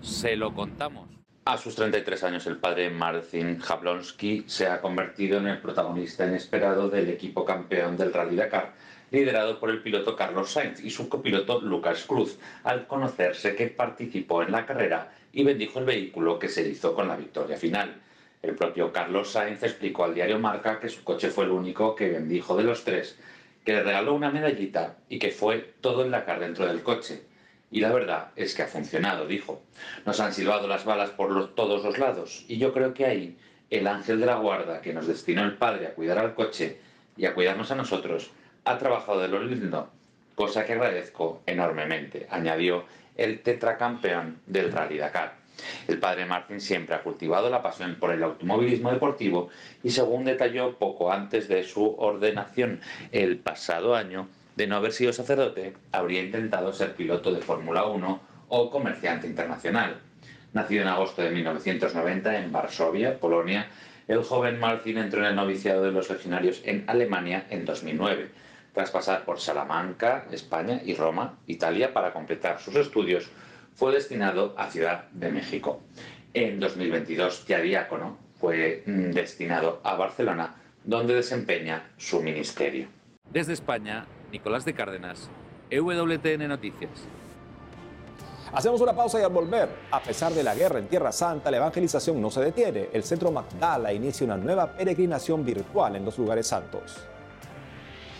Se 0.00 0.36
lo 0.36 0.54
contamos. 0.54 1.19
A 1.50 1.58
sus 1.58 1.74
33 1.74 2.22
años, 2.22 2.46
el 2.46 2.58
padre 2.58 2.90
Marcin 2.90 3.58
Jablonski 3.58 4.44
se 4.46 4.68
ha 4.68 4.80
convertido 4.80 5.38
en 5.38 5.48
el 5.48 5.58
protagonista 5.58 6.24
inesperado 6.24 6.88
del 6.88 7.10
equipo 7.10 7.44
campeón 7.44 7.96
del 7.96 8.12
Rally 8.12 8.36
Dakar 8.36 8.72
liderado 9.10 9.58
por 9.58 9.70
el 9.70 9.82
piloto 9.82 10.14
Carlos 10.14 10.52
Sainz 10.52 10.78
y 10.78 10.90
su 10.90 11.08
copiloto 11.08 11.60
Lucas 11.60 12.04
Cruz, 12.06 12.38
al 12.62 12.86
conocerse 12.86 13.56
que 13.56 13.66
participó 13.66 14.44
en 14.44 14.52
la 14.52 14.64
carrera 14.64 15.12
y 15.32 15.42
bendijo 15.42 15.80
el 15.80 15.86
vehículo 15.86 16.38
que 16.38 16.48
se 16.48 16.68
hizo 16.68 16.94
con 16.94 17.08
la 17.08 17.16
victoria 17.16 17.56
final. 17.56 17.96
El 18.42 18.54
propio 18.54 18.92
Carlos 18.92 19.32
Sainz 19.32 19.64
explicó 19.64 20.04
al 20.04 20.14
diario 20.14 20.38
Marca 20.38 20.78
que 20.78 20.88
su 20.88 21.02
coche 21.02 21.30
fue 21.30 21.46
el 21.46 21.50
único 21.50 21.96
que 21.96 22.10
bendijo 22.10 22.56
de 22.56 22.62
los 22.62 22.84
tres, 22.84 23.18
que 23.64 23.72
le 23.72 23.82
regaló 23.82 24.14
una 24.14 24.30
medallita 24.30 24.98
y 25.08 25.18
que 25.18 25.32
fue 25.32 25.74
todo 25.80 26.04
el 26.04 26.12
Dakar 26.12 26.38
dentro 26.38 26.64
del 26.66 26.84
coche. 26.84 27.28
Y 27.70 27.80
la 27.80 27.92
verdad 27.92 28.30
es 28.36 28.54
que 28.54 28.62
ha 28.62 28.66
funcionado, 28.66 29.26
dijo. 29.26 29.62
Nos 30.04 30.18
han 30.20 30.32
silbado 30.32 30.66
las 30.66 30.84
balas 30.84 31.10
por 31.10 31.54
todos 31.54 31.84
los 31.84 31.98
lados 31.98 32.44
y 32.48 32.58
yo 32.58 32.72
creo 32.72 32.94
que 32.94 33.06
ahí 33.06 33.38
el 33.70 33.86
ángel 33.86 34.18
de 34.18 34.26
la 34.26 34.36
guarda 34.36 34.80
que 34.80 34.92
nos 34.92 35.06
destinó 35.06 35.44
el 35.44 35.56
Padre 35.56 35.86
a 35.86 35.94
cuidar 35.94 36.18
al 36.18 36.34
coche 36.34 36.80
y 37.16 37.26
a 37.26 37.34
cuidarnos 37.34 37.70
a 37.70 37.76
nosotros 37.76 38.30
ha 38.64 38.78
trabajado 38.78 39.20
de 39.20 39.28
lo 39.28 39.42
lindo, 39.42 39.90
cosa 40.34 40.64
que 40.64 40.72
agradezco 40.72 41.42
enormemente, 41.46 42.26
añadió 42.30 42.84
el 43.16 43.40
tetracampeón 43.42 44.40
del 44.46 44.72
Rally 44.72 44.98
Dakar. 44.98 45.40
El 45.86 45.98
padre 45.98 46.24
Martín 46.24 46.60
siempre 46.60 46.94
ha 46.94 47.02
cultivado 47.02 47.50
la 47.50 47.62
pasión 47.62 47.96
por 47.96 48.12
el 48.12 48.22
automovilismo 48.22 48.90
deportivo 48.90 49.50
y 49.82 49.90
según 49.90 50.24
detalló 50.24 50.78
poco 50.78 51.12
antes 51.12 51.48
de 51.48 51.64
su 51.64 51.96
ordenación 51.98 52.80
el 53.12 53.38
pasado 53.38 53.94
año, 53.94 54.28
de 54.56 54.66
no 54.66 54.76
haber 54.76 54.92
sido 54.92 55.12
sacerdote, 55.12 55.74
habría 55.92 56.22
intentado 56.22 56.72
ser 56.72 56.94
piloto 56.94 57.32
de 57.32 57.40
Fórmula 57.40 57.86
1 57.86 58.20
o 58.48 58.70
comerciante 58.70 59.26
internacional. 59.26 60.00
Nacido 60.52 60.82
en 60.82 60.88
agosto 60.88 61.22
de 61.22 61.30
1990 61.30 62.38
en 62.38 62.52
Varsovia, 62.52 63.18
Polonia, 63.18 63.68
el 64.08 64.24
joven 64.24 64.58
Martin 64.58 64.98
entró 64.98 65.20
en 65.20 65.26
el 65.26 65.36
noviciado 65.36 65.82
de 65.84 65.92
los 65.92 66.10
legionarios 66.10 66.60
en 66.64 66.84
Alemania 66.88 67.46
en 67.50 67.64
2009 67.64 68.30
tras 68.72 68.90
pasar 68.90 69.24
por 69.24 69.40
Salamanca, 69.40 70.26
España 70.30 70.80
y 70.84 70.94
Roma, 70.94 71.38
Italia, 71.46 71.92
para 71.92 72.12
completar 72.12 72.60
sus 72.60 72.76
estudios, 72.76 73.28
fue 73.74 73.92
destinado 73.92 74.54
a 74.56 74.70
Ciudad 74.70 75.08
de 75.12 75.30
México. 75.30 75.82
En 76.34 76.60
2022, 76.60 77.46
ya 77.46 77.60
diácono, 77.60 78.16
fue 78.38 78.82
mm, 78.86 79.10
destinado 79.10 79.80
a 79.82 79.96
Barcelona, 79.96 80.54
donde 80.84 81.14
desempeña 81.14 81.90
su 81.96 82.22
ministerio. 82.22 82.88
Desde 83.30 83.52
España, 83.52 84.06
Nicolás 84.30 84.64
de 84.64 84.74
Cárdenas, 84.74 85.28
EWTN 85.70 86.48
Noticias. 86.48 86.90
Hacemos 88.52 88.80
una 88.80 88.92
pausa 88.92 89.20
y 89.20 89.22
al 89.22 89.30
volver, 89.30 89.68
a 89.90 90.00
pesar 90.00 90.32
de 90.32 90.42
la 90.42 90.54
guerra 90.54 90.78
en 90.78 90.88
Tierra 90.88 91.12
Santa, 91.12 91.50
la 91.50 91.58
evangelización 91.58 92.20
no 92.20 92.30
se 92.30 92.40
detiene. 92.40 92.88
El 92.92 93.04
Centro 93.04 93.30
Magdala 93.30 93.92
inicia 93.92 94.24
una 94.24 94.36
nueva 94.36 94.72
peregrinación 94.72 95.44
virtual 95.44 95.96
en 95.96 96.04
los 96.04 96.18
lugares 96.18 96.46
santos. 96.46 96.96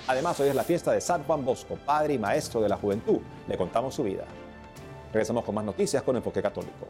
Además, 0.07 0.39
hoy 0.41 0.49
es 0.49 0.55
la 0.55 0.65
fiesta 0.65 0.93
de 0.93 1.01
San 1.01 1.25
Juan 1.25 1.45
Bosco, 1.45 1.77
padre 1.77 2.15
y 2.15 2.19
maestro 2.19 2.61
de 2.61 2.69
la 2.69 2.77
juventud. 2.77 3.19
Le 3.47 3.57
contamos 3.57 3.95
su 3.95 4.05
vida. 4.05 4.25
Regresamos 5.13 5.45
con 5.45 5.55
más 5.55 5.65
noticias 5.65 6.03
con 6.03 6.17
Enfoque 6.17 6.43
Católico. 6.43 6.89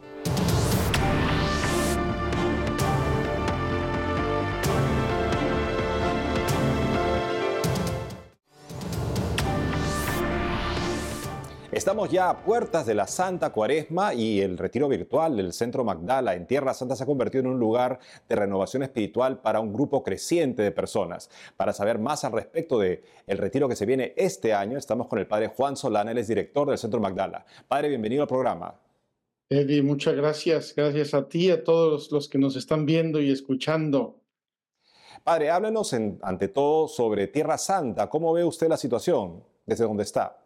Estamos 11.81 12.11
ya 12.11 12.29
a 12.29 12.43
puertas 12.43 12.85
de 12.85 12.93
la 12.93 13.07
Santa 13.07 13.51
Cuaresma 13.51 14.13
y 14.13 14.39
el 14.39 14.59
retiro 14.59 14.87
virtual 14.87 15.35
del 15.35 15.51
Centro 15.51 15.83
Magdala 15.83 16.35
en 16.35 16.45
Tierra 16.45 16.75
Santa 16.75 16.95
se 16.95 17.01
ha 17.01 17.07
convertido 17.07 17.41
en 17.41 17.47
un 17.47 17.59
lugar 17.59 17.97
de 18.29 18.35
renovación 18.35 18.83
espiritual 18.83 19.41
para 19.41 19.59
un 19.59 19.73
grupo 19.73 20.03
creciente 20.03 20.61
de 20.61 20.71
personas. 20.71 21.31
Para 21.57 21.73
saber 21.73 21.97
más 21.97 22.23
al 22.23 22.33
respecto 22.33 22.77
del 22.77 23.01
el 23.25 23.39
retiro 23.39 23.67
que 23.67 23.75
se 23.75 23.87
viene 23.87 24.13
este 24.15 24.53
año, 24.53 24.77
estamos 24.77 25.07
con 25.07 25.17
el 25.17 25.25
padre 25.25 25.47
Juan 25.47 25.75
Solana, 25.75 26.11
él 26.11 26.19
es 26.19 26.27
director 26.27 26.69
del 26.69 26.77
Centro 26.77 26.99
Magdala. 26.99 27.47
Padre, 27.67 27.89
bienvenido 27.89 28.21
al 28.21 28.27
programa. 28.27 28.75
Eddie, 29.49 29.81
muchas 29.81 30.13
gracias. 30.13 30.75
Gracias 30.75 31.15
a 31.15 31.27
ti 31.27 31.47
y 31.47 31.49
a 31.49 31.63
todos 31.63 32.11
los 32.11 32.29
que 32.29 32.37
nos 32.37 32.55
están 32.57 32.85
viendo 32.85 33.19
y 33.19 33.31
escuchando. 33.31 34.19
Padre, 35.23 35.49
háblenos 35.49 35.93
ante 35.93 36.47
todo 36.47 36.87
sobre 36.87 37.25
Tierra 37.25 37.57
Santa. 37.57 38.07
¿Cómo 38.07 38.33
ve 38.33 38.45
usted 38.45 38.69
la 38.69 38.77
situación 38.77 39.43
desde 39.65 39.85
donde 39.85 40.03
está? 40.03 40.37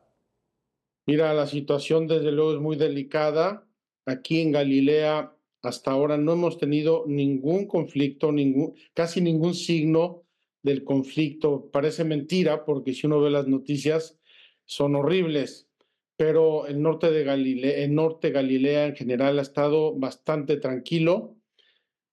Mira, 1.07 1.33
la 1.35 1.45
situación 1.45 2.07
desde 2.07 2.31
luego 2.31 2.53
es 2.53 2.59
muy 2.59 2.77
delicada. 2.77 3.67
Aquí 4.05 4.41
en 4.41 4.51
Galilea 4.51 5.35
hasta 5.61 5.91
ahora 5.91 6.17
no 6.17 6.33
hemos 6.33 6.57
tenido 6.57 7.05
ningún 7.07 7.67
conflicto, 7.67 8.31
ningún, 8.31 8.75
casi 8.93 9.21
ningún 9.21 9.53
signo 9.53 10.23
del 10.63 10.83
conflicto. 10.83 11.69
Parece 11.71 12.03
mentira 12.03 12.65
porque 12.65 12.93
si 12.93 13.05
uno 13.05 13.21
ve 13.21 13.29
las 13.29 13.47
noticias 13.47 14.19
son 14.65 14.95
horribles, 14.95 15.69
pero 16.17 16.65
el 16.65 16.81
norte 16.81 17.11
de 17.11 17.23
Galilea, 17.23 17.83
el 17.83 17.93
norte 17.93 18.31
Galilea 18.31 18.87
en 18.87 18.95
general 18.95 19.37
ha 19.37 19.43
estado 19.43 19.93
bastante 19.95 20.57
tranquilo. 20.57 21.35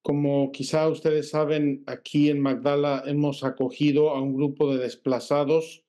Como 0.03 0.53
quizá 0.53 0.89
ustedes 0.89 1.31
saben, 1.31 1.83
aquí 1.87 2.29
en 2.29 2.41
Magdala 2.41 3.05
hemos 3.07 3.43
acogido 3.45 4.11
a 4.11 4.21
un 4.21 4.35
grupo 4.35 4.71
de 4.73 4.83
desplazados 4.83 5.85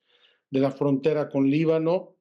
de 0.50 0.60
la 0.60 0.70
frontera 0.70 1.28
con 1.28 1.50
Líbano 1.50 2.13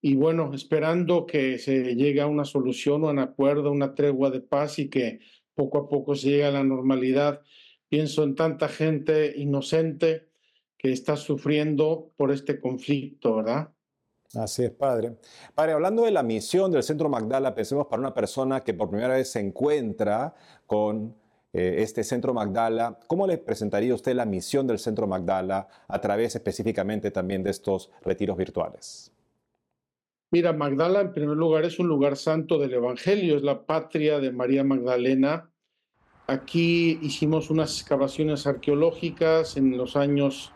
y 0.00 0.14
bueno, 0.14 0.52
esperando 0.54 1.26
que 1.26 1.58
se 1.58 1.96
llegue 1.96 2.20
a 2.20 2.26
una 2.26 2.44
solución 2.44 3.04
o 3.04 3.10
un 3.10 3.18
acuerdo, 3.18 3.72
una 3.72 3.94
tregua 3.94 4.30
de 4.30 4.40
paz 4.40 4.78
y 4.78 4.88
que 4.88 5.20
poco 5.54 5.78
a 5.78 5.88
poco 5.88 6.14
se 6.14 6.28
llegue 6.28 6.44
a 6.44 6.52
la 6.52 6.62
normalidad. 6.62 7.40
Pienso 7.88 8.22
en 8.22 8.34
tanta 8.34 8.68
gente 8.68 9.34
inocente 9.36 10.28
que 10.76 10.92
está 10.92 11.16
sufriendo 11.16 12.12
por 12.16 12.30
este 12.30 12.60
conflicto, 12.60 13.36
¿verdad? 13.36 13.70
Así 14.34 14.64
es, 14.64 14.70
padre. 14.70 15.16
Padre, 15.54 15.72
hablando 15.72 16.04
de 16.04 16.10
la 16.10 16.22
misión 16.22 16.70
del 16.70 16.82
Centro 16.82 17.08
Magdala, 17.08 17.54
pensemos 17.54 17.86
para 17.86 18.00
una 18.00 18.14
persona 18.14 18.62
que 18.62 18.74
por 18.74 18.90
primera 18.90 19.14
vez 19.14 19.30
se 19.30 19.40
encuentra 19.40 20.34
con 20.66 21.16
eh, 21.52 21.76
este 21.78 22.04
Centro 22.04 22.34
Magdala, 22.34 23.00
¿cómo 23.06 23.26
le 23.26 23.38
presentaría 23.38 23.94
usted 23.94 24.14
la 24.14 24.26
misión 24.26 24.66
del 24.66 24.78
Centro 24.78 25.06
Magdala 25.06 25.66
a 25.88 26.00
través 26.00 26.36
específicamente 26.36 27.10
también 27.10 27.42
de 27.42 27.50
estos 27.50 27.90
retiros 28.02 28.36
virtuales? 28.36 29.12
Mira, 30.30 30.52
Magdala 30.52 31.00
en 31.00 31.12
primer 31.14 31.38
lugar 31.38 31.64
es 31.64 31.78
un 31.78 31.88
lugar 31.88 32.18
santo 32.18 32.58
del 32.58 32.74
Evangelio, 32.74 33.36
es 33.38 33.42
la 33.42 33.62
patria 33.64 34.18
de 34.18 34.30
María 34.30 34.62
Magdalena. 34.62 35.50
Aquí 36.26 36.98
hicimos 37.00 37.48
unas 37.48 37.80
excavaciones 37.80 38.46
arqueológicas 38.46 39.56
en 39.56 39.78
los 39.78 39.96
años 39.96 40.52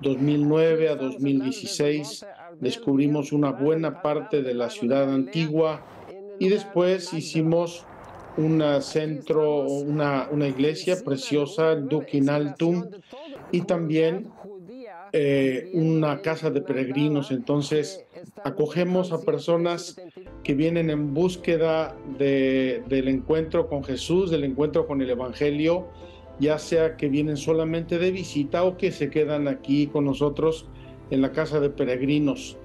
2009 0.00 0.90
a 0.90 0.96
2016. 0.96 2.26
Descubrimos 2.60 3.32
una 3.32 3.50
buena 3.50 4.02
parte 4.02 4.42
de 4.42 4.52
la 4.52 4.68
ciudad 4.68 5.10
antigua 5.10 5.82
y 6.38 6.50
después 6.50 7.14
hicimos 7.14 7.86
un 8.36 8.62
centro, 8.82 9.60
una, 9.62 10.28
iglesia 10.46 10.96
preciosa, 11.02 11.72
el 11.72 11.88
Duquinaltum, 11.88 12.90
y 13.52 13.62
también 13.62 14.30
eh, 15.16 15.70
una 15.74 16.22
casa 16.22 16.50
de 16.50 16.60
peregrinos. 16.60 17.30
Entonces, 17.30 18.04
acogemos 18.42 19.12
a 19.12 19.20
personas 19.20 19.96
que 20.42 20.54
vienen 20.54 20.90
en 20.90 21.14
búsqueda 21.14 21.96
del 22.18 23.06
encuentro 23.06 23.68
con 23.68 23.84
Jesús, 23.84 24.32
del 24.32 24.42
encuentro 24.42 24.88
con 24.88 25.00
el 25.00 25.10
Evangelio, 25.10 25.86
ya 26.40 26.58
sea 26.58 26.96
que 26.96 27.08
vienen 27.08 27.36
solamente 27.36 28.00
de 28.00 28.10
visita 28.10 28.64
o 28.64 28.76
que 28.76 28.90
se 28.90 29.08
quedan 29.08 29.46
aquí 29.46 29.86
con 29.86 30.04
nosotros 30.04 30.66
en 31.10 31.22
la 31.22 31.30
casa 31.30 31.60
de 31.60 31.70
peregrinos. 31.70 32.58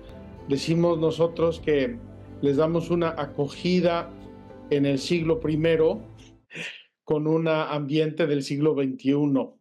Decimos 0.47 0.97
nosotros 0.97 1.59
que 1.59 1.97
les 2.41 2.57
damos 2.57 2.89
una 2.89 3.09
acogida 3.09 4.09
en 4.71 4.87
el 4.87 4.97
siglo 4.97 5.39
I 5.47 5.59
con 7.03 7.27
un 7.27 7.47
ambiente 7.47 8.25
del 8.25 8.41
siglo 8.41 8.73
XXI. 8.73 9.58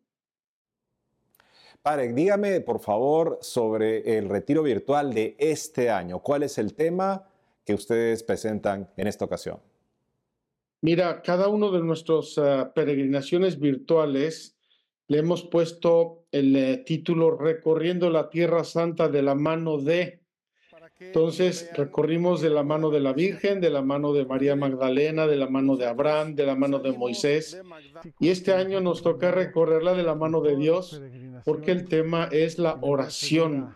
Padre, 1.89 2.13
dígame 2.13 2.61
por 2.61 2.81
favor 2.81 3.39
sobre 3.41 4.19
el 4.19 4.29
retiro 4.29 4.63
virtual 4.63 5.15
de 5.15 5.35
este 5.39 5.89
año. 5.89 6.19
¿Cuál 6.19 6.43
es 6.43 6.59
el 6.59 6.75
tema 6.75 7.27
que 7.65 7.73
ustedes 7.73 8.23
presentan 8.23 8.91
en 8.99 9.07
esta 9.07 9.25
ocasión? 9.25 9.59
Mira, 10.83 11.23
cada 11.23 11.49
uno 11.49 11.71
de 11.71 11.81
nuestras 11.81 12.37
ah, 12.37 12.73
peregrinaciones 12.75 13.59
virtuales 13.59 14.55
le 15.07 15.21
hemos 15.21 15.45
puesto 15.45 16.25
el 16.31 16.55
eh, 16.57 16.77
título 16.77 17.39
Recorriendo 17.39 18.11
la 18.11 18.29
Tierra 18.29 18.65
Santa 18.65 19.09
de 19.09 19.23
la 19.23 19.35
mano 19.35 19.79
de. 19.79 20.21
Entonces 21.01 21.71
recorrimos 21.75 22.43
de 22.43 22.51
la 22.51 22.65
mano 22.65 22.91
de 22.91 23.01
la 23.01 23.15
Virgen, 23.15 23.63
de 23.63 23.71
la 23.71 23.81
mano 23.81 24.13
de 24.13 24.27
María 24.27 24.57
Magdalena, 24.57 25.27
de 25.27 25.37
la 25.37 25.49
mano 25.49 25.77
de 25.77 25.87
Abraham, 25.87 26.35
de 26.35 26.45
la 26.45 26.55
mano 26.55 26.81
de 26.81 26.93
Moisés. 26.93 27.59
Y 28.21 28.29
este 28.29 28.53
año 28.53 28.81
nos 28.81 29.03
toca 29.03 29.31
recorrerla 29.31 29.95
de 29.95 30.03
la 30.03 30.15
mano 30.15 30.43
de 30.43 30.55
Dios 30.55 31.01
porque 31.45 31.73
el 31.73 31.87
tema 31.87 32.29
es 32.31 32.59
la 32.59 32.79
oración. 32.81 33.75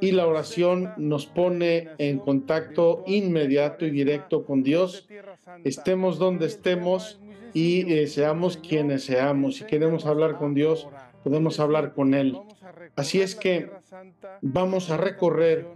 Y 0.00 0.12
la 0.12 0.26
oración 0.26 0.92
nos 0.96 1.26
pone 1.26 1.88
en 1.98 2.18
contacto 2.18 3.04
inmediato 3.06 3.84
y 3.86 3.90
directo 3.90 4.44
con 4.44 4.62
Dios, 4.62 5.08
estemos 5.64 6.18
donde 6.18 6.46
estemos 6.46 7.20
y 7.54 7.92
eh, 7.92 8.06
seamos 8.06 8.56
quienes 8.56 9.04
seamos. 9.04 9.56
Si 9.56 9.64
queremos 9.64 10.06
hablar 10.06 10.36
con 10.36 10.54
Dios, 10.54 10.88
podemos 11.24 11.60
hablar 11.60 11.94
con 11.94 12.14
Él. 12.14 12.38
Así 12.96 13.20
es 13.20 13.34
que 13.34 13.70
vamos 14.40 14.90
a 14.90 14.96
recorrer 14.96 15.66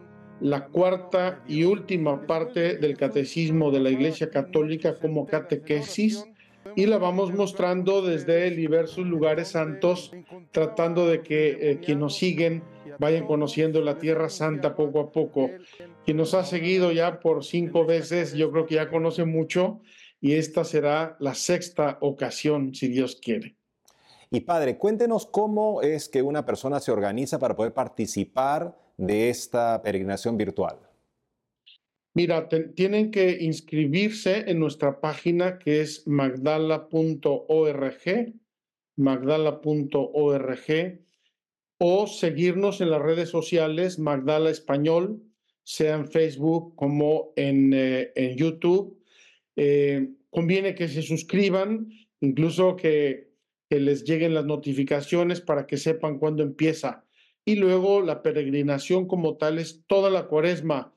la 0.40 0.66
cuarta 0.66 1.42
y 1.46 1.64
última 1.64 2.26
parte 2.26 2.76
del 2.76 2.96
catecismo 2.96 3.70
de 3.70 3.80
la 3.80 3.90
Iglesia 3.90 4.28
Católica 4.28 4.98
como 4.98 5.26
catequesis 5.26 6.24
y 6.76 6.86
la 6.86 6.98
vamos 6.98 7.32
mostrando 7.32 8.02
desde 8.02 8.50
diversos 8.50 9.06
lugares 9.06 9.48
santos, 9.48 10.12
tratando 10.50 11.06
de 11.06 11.22
que 11.22 11.48
eh, 11.50 11.78
quienes 11.78 12.00
nos 12.00 12.16
siguen 12.16 12.62
vayan 12.98 13.26
conociendo 13.26 13.80
la 13.80 13.98
Tierra 13.98 14.28
Santa 14.28 14.76
poco 14.76 15.00
a 15.00 15.10
poco. 15.10 15.50
Quien 16.04 16.16
nos 16.16 16.34
ha 16.34 16.44
seguido 16.44 16.92
ya 16.92 17.20
por 17.20 17.44
cinco 17.44 17.84
veces, 17.84 18.34
yo 18.34 18.50
creo 18.50 18.66
que 18.66 18.76
ya 18.76 18.90
conoce 18.90 19.24
mucho 19.24 19.80
y 20.20 20.34
esta 20.34 20.64
será 20.64 21.16
la 21.18 21.34
sexta 21.34 21.98
ocasión, 22.00 22.74
si 22.74 22.88
Dios 22.88 23.16
quiere. 23.16 23.56
Y 24.30 24.40
padre, 24.40 24.78
cuéntenos 24.78 25.26
cómo 25.26 25.82
es 25.82 26.08
que 26.08 26.22
una 26.22 26.46
persona 26.46 26.80
se 26.80 26.90
organiza 26.90 27.38
para 27.38 27.54
poder 27.54 27.74
participar 27.74 28.74
de 28.96 29.30
esta 29.30 29.82
peregrinación 29.82 30.36
virtual? 30.36 30.78
Mira, 32.14 32.48
tienen 32.74 33.10
que 33.10 33.38
inscribirse 33.40 34.50
en 34.50 34.58
nuestra 34.58 35.00
página 35.00 35.58
que 35.58 35.80
es 35.80 36.06
magdala.org, 36.06 36.84
magdala.org, 38.96 40.68
o 41.78 42.06
seguirnos 42.06 42.80
en 42.80 42.90
las 42.90 43.02
redes 43.02 43.30
sociales 43.30 43.98
Magdala 43.98 44.50
Español, 44.50 45.22
sea 45.64 45.94
en 45.96 46.06
Facebook 46.06 46.76
como 46.76 47.32
en, 47.36 47.72
eh, 47.72 48.12
en 48.14 48.36
YouTube. 48.36 49.02
Eh, 49.56 50.10
conviene 50.30 50.74
que 50.74 50.88
se 50.88 51.02
suscriban, 51.02 51.88
incluso 52.20 52.76
que, 52.76 53.32
que 53.70 53.80
les 53.80 54.04
lleguen 54.04 54.34
las 54.34 54.44
notificaciones 54.44 55.40
para 55.40 55.66
que 55.66 55.78
sepan 55.78 56.18
cuándo 56.18 56.42
empieza 56.42 57.04
y 57.44 57.56
luego 57.56 58.02
la 58.02 58.22
peregrinación 58.22 59.06
como 59.06 59.36
tal 59.36 59.58
es 59.58 59.84
toda 59.86 60.10
la 60.10 60.26
cuaresma. 60.26 60.94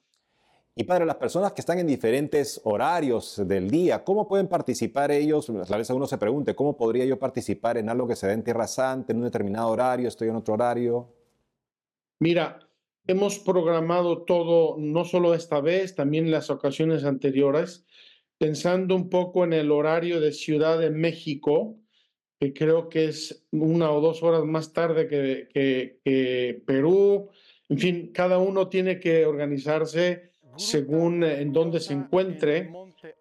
Y 0.78 0.84
para 0.84 1.06
las 1.06 1.16
personas 1.16 1.54
que 1.54 1.62
están 1.62 1.80
en 1.80 1.88
diferentes 1.88 2.60
horarios 2.66 3.42
del 3.48 3.72
día, 3.72 4.04
¿cómo 4.04 4.28
pueden 4.28 4.50
participar 4.50 5.10
ellos? 5.10 5.50
A 5.50 5.78
veces 5.78 5.96
uno 5.96 6.06
se 6.06 6.18
pregunte, 6.18 6.54
¿cómo 6.54 6.76
podría 6.76 7.06
yo 7.06 7.18
participar 7.18 7.78
en 7.78 7.88
algo 7.88 8.06
que 8.06 8.18
se 8.18 8.28
da 8.28 8.34
en 8.34 8.44
Tierra 8.44 8.68
Santa, 8.68 9.14
en 9.14 9.20
un 9.20 9.24
determinado 9.24 9.70
horario, 9.70 10.10
estoy 10.10 10.28
en 10.28 10.36
otro 10.36 10.56
horario? 10.56 11.14
Mira, 12.20 12.60
hemos 13.08 13.40
programado 13.40 14.24
todo, 14.24 14.76
no 14.78 15.06
solo 15.06 15.34
esta 15.34 15.62
vez, 15.62 15.96
también 15.96 16.30
las 16.30 16.50
ocasiones 16.50 17.06
anteriores, 17.06 17.86
pensando 18.38 18.98
un 18.98 19.10
poco 19.10 19.46
en 19.46 19.54
el 19.54 19.72
horario 19.72 20.20
de 20.20 20.34
Ciudad 20.34 20.78
de 20.78 20.90
México, 20.90 21.78
que 22.38 22.54
creo 22.54 22.90
que 22.90 23.06
es 23.06 23.48
una 23.52 23.92
o 23.92 24.02
dos 24.02 24.24
horas 24.24 24.44
más 24.44 24.74
tarde 24.74 25.08
que, 25.08 25.48
que, 26.04 26.62
Perú. 26.66 27.30
En 27.70 27.80
fin, 27.80 28.12
cada 28.14 28.40
uno 28.40 28.68
tiene 28.68 29.00
que 29.00 29.26
organizarse 29.26 30.35
según 30.58 31.24
en 31.24 31.54
dónde 31.54 31.80
se 31.80 31.94
encuentre. 31.94 32.72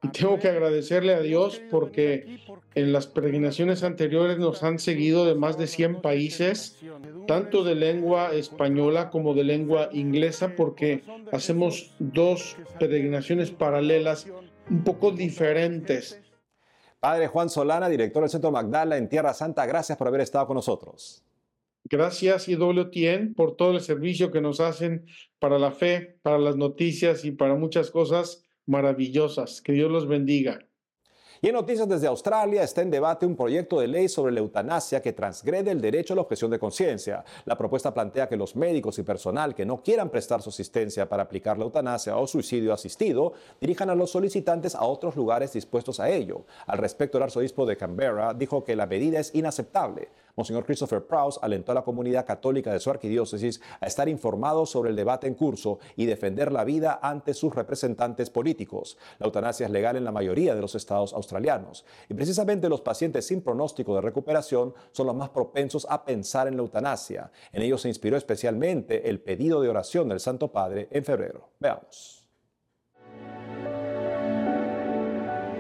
Y 0.03 0.09
tengo 0.09 0.39
que 0.39 0.49
agradecerle 0.49 1.15
a 1.15 1.21
Dios 1.21 1.61
porque 1.71 2.39
en 2.75 2.93
las 2.93 3.07
peregrinaciones 3.07 3.83
anteriores 3.83 4.39
nos 4.39 4.63
han 4.63 4.79
seguido 4.79 5.27
de 5.27 5.35
más 5.35 5.59
de 5.59 5.67
100 5.67 6.01
países, 6.01 6.79
tanto 7.27 7.65
de 7.65 7.75
lengua 7.75 8.33
española 8.33 9.11
como 9.11 9.35
de 9.35 9.45
lengua 9.45 9.91
inglesa, 9.93 10.55
porque 10.57 11.03
hacemos 11.33 11.95
dos 11.99 12.57
peregrinaciones 12.79 13.51
paralelas 13.51 14.27
un 14.71 14.83
poco 14.83 15.11
diferentes 15.11 16.25
Padre 17.05 17.27
Juan 17.27 17.51
Solana, 17.51 17.91
director 17.91 18.23
del 18.23 18.31
Centro 18.31 18.51
Magdala 18.51 18.97
en 18.97 19.11
Tierra 19.11 19.35
Santa, 19.35 19.67
gracias 19.67 19.99
por 19.99 20.09
haber 20.09 20.23
estado 20.23 20.47
con 20.47 20.55
nosotros. 20.55 21.23
Gracias, 21.85 22.49
IWTN, 22.49 23.35
por 23.35 23.57
todo 23.57 23.73
el 23.73 23.81
servicio 23.81 24.31
que 24.31 24.41
nos 24.41 24.59
hacen 24.61 25.05
para 25.39 25.59
la 25.59 25.71
fe, 25.71 26.19
para 26.23 26.39
las 26.39 26.57
noticias 26.57 27.27
y 27.27 27.31
para 27.31 27.57
muchas 27.57 27.91
cosas 27.91 28.43
maravillosas. 28.65 29.61
Que 29.61 29.73
Dios 29.73 29.91
los 29.91 30.09
bendiga. 30.09 30.67
Y 31.43 31.49
en 31.49 31.55
noticias 31.57 31.87
desde 31.87 32.07
Australia 32.07 32.63
está 32.63 32.81
en 32.81 32.91
debate 32.91 33.27
un 33.27 33.37
proyecto 33.37 33.79
de 33.79 33.87
ley 33.87 34.09
sobre 34.09 34.33
la 34.33 34.41
eutanasia 34.41 35.03
que 35.03 35.13
transgrede 35.13 35.73
el 35.73 35.81
derecho 35.83 36.15
a 36.15 36.17
la 36.17 36.23
objeción 36.23 36.51
de 36.51 36.59
conciencia. 36.59 37.23
La 37.45 37.59
propuesta 37.59 37.93
plantea 37.93 38.31
que 38.31 38.37
los 38.39 38.57
médicos 38.57 38.99
y 38.99 39.03
personal 39.03 39.55
que 39.55 39.67
no 39.67 39.83
quieran 39.83 40.09
prestar 40.09 40.41
su 40.41 40.49
asistencia 40.49 41.07
para 41.07 41.25
aplicar 41.25 41.59
la 41.59 41.65
eutanasia 41.65 42.17
o 42.17 42.27
suicidio 42.27 42.73
asistido 42.73 43.35
dirijan 43.61 43.91
a 43.91 43.95
los 43.95 44.11
solicitantes 44.11 44.75
a 44.75 44.85
otros 44.85 45.17
lugares 45.17 45.53
dispuestos 45.53 46.01
a 46.01 46.09
ello. 46.09 46.47
Al 46.67 46.79
respecto, 46.79 47.19
el 47.19 47.25
arzobispo 47.25 47.67
de 47.67 47.77
Canberra 47.77 48.33
dijo 48.33 48.65
que 48.65 48.75
la 48.75 48.87
medida 48.87 49.21
es 49.21 49.35
inaceptable. 49.35 50.09
Monseñor 50.37 50.65
Christopher 50.65 51.07
Prowse 51.07 51.39
alentó 51.43 51.73
a 51.73 51.77
la 51.77 51.83
comunidad 51.83 52.27
católica 52.27 52.73
de 52.73 52.81
su 52.81 52.91
arquidiócesis 52.91 53.61
a 53.81 53.87
estar 53.87 54.09
informados 54.09 54.71
sobre 54.71 54.91
el 54.91 54.97
debate 54.97 55.27
en 55.27 55.35
curso 55.35 55.79
y 55.97 56.07
defender 56.07 56.51
la 56.51 56.65
vida 56.65 56.99
ante 57.03 57.35
sus 57.35 57.55
representantes 57.55 58.31
políticos. 58.31 58.99
La 59.19 59.27
eutanasia 59.27 59.67
es 59.67 59.73
legal 59.73 59.97
en 59.97 60.05
la 60.05 60.13
mayoría 60.13 60.55
de 60.55 60.61
los 60.61 60.75
estados 60.75 61.13
australianos 61.13 61.85
y 62.09 62.15
precisamente 62.15 62.69
los 62.69 62.81
pacientes 62.81 63.27
sin 63.27 63.43
pronóstico 63.43 63.95
de 63.95 64.01
recuperación 64.01 64.75
son 64.93 65.07
los 65.07 65.17
más 65.17 65.31
propensos 65.31 65.87
a 65.89 66.05
pensar 66.05 66.49
en 66.49 66.57
la 66.57 66.63
eutanasia. 66.63 67.31
En 67.53 67.63
ellos 67.63 67.83
se 67.83 67.89
inspiró 67.89 68.17
especialmente 68.17 69.09
el 69.09 69.21
pedido 69.21 69.61
de 69.61 69.69
oración 69.69 70.09
del 70.09 70.21
Santo 70.21 70.51
Padre 70.51 70.89
en 70.91 71.05
febrero. 71.05 71.51
Veamos. 71.61 72.27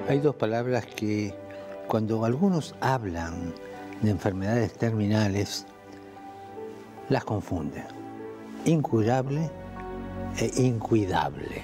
Hay 0.07 0.19
dos 0.19 0.35
palabras 0.35 0.85
que 0.87 1.35
cuando 1.89 2.25
algunos 2.25 2.75
hablan 2.81 3.55
de 4.03 4.11
enfermedades 4.11 4.73
terminales 4.75 5.67
las 7.09 7.25
confunden. 7.25 7.85
Incurable 8.65 9.51
e 10.37 10.63
incuidable. 10.63 11.63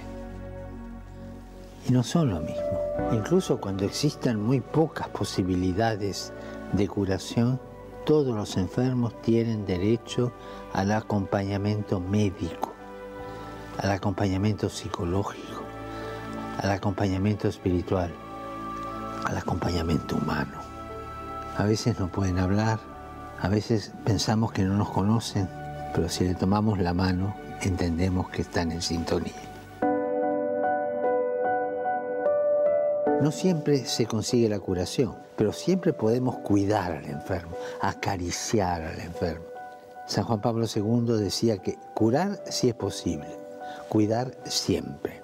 Y 1.88 1.93
no 1.93 2.03
son 2.03 2.31
lo 2.31 2.40
mismo. 2.40 2.79
Incluso 3.12 3.61
cuando 3.61 3.85
existan 3.85 4.40
muy 4.40 4.61
pocas 4.61 5.09
posibilidades 5.09 6.33
de 6.73 6.87
curación, 6.87 7.61
todos 8.05 8.35
los 8.35 8.57
enfermos 8.57 9.21
tienen 9.23 9.66
derecho 9.66 10.33
al 10.73 10.93
acompañamiento 10.93 12.01
médico, 12.01 12.73
al 13.79 13.90
acompañamiento 13.90 14.69
psicológico, 14.69 15.62
al 16.62 16.71
acompañamiento 16.71 17.49
espiritual, 17.49 18.11
al 19.25 19.37
acompañamiento 19.37 20.16
humano. 20.16 20.60
A 21.61 21.64
veces 21.66 22.01
no 22.01 22.11
pueden 22.11 22.38
hablar, 22.38 22.79
a 23.38 23.46
veces 23.51 23.92
pensamos 24.07 24.51
que 24.51 24.62
no 24.62 24.79
nos 24.79 24.88
conocen, 24.88 25.46
pero 25.94 26.09
si 26.09 26.25
le 26.25 26.35
tomamos 26.35 26.79
la 26.79 26.94
mano, 26.94 27.35
entendemos 27.61 28.31
que 28.31 28.40
están 28.40 28.73
en 28.73 28.81
sintonía. 28.81 29.35
No 33.20 33.31
siempre 33.31 33.85
se 33.85 34.07
consigue 34.07 34.49
la 34.49 34.59
curación, 34.59 35.16
pero 35.37 35.53
siempre 35.53 35.92
podemos 35.92 36.38
cuidar 36.38 36.92
al 36.92 37.05
enfermo, 37.05 37.55
acariciar 37.83 38.81
al 38.81 38.99
enfermo. 38.99 39.44
San 40.07 40.25
Juan 40.25 40.40
Pablo 40.40 40.64
II 40.64 41.18
decía 41.18 41.59
que 41.59 41.77
curar 41.94 42.42
sí 42.49 42.70
es 42.70 42.75
posible, 42.75 43.38
cuidar 43.90 44.33
siempre. 44.44 45.20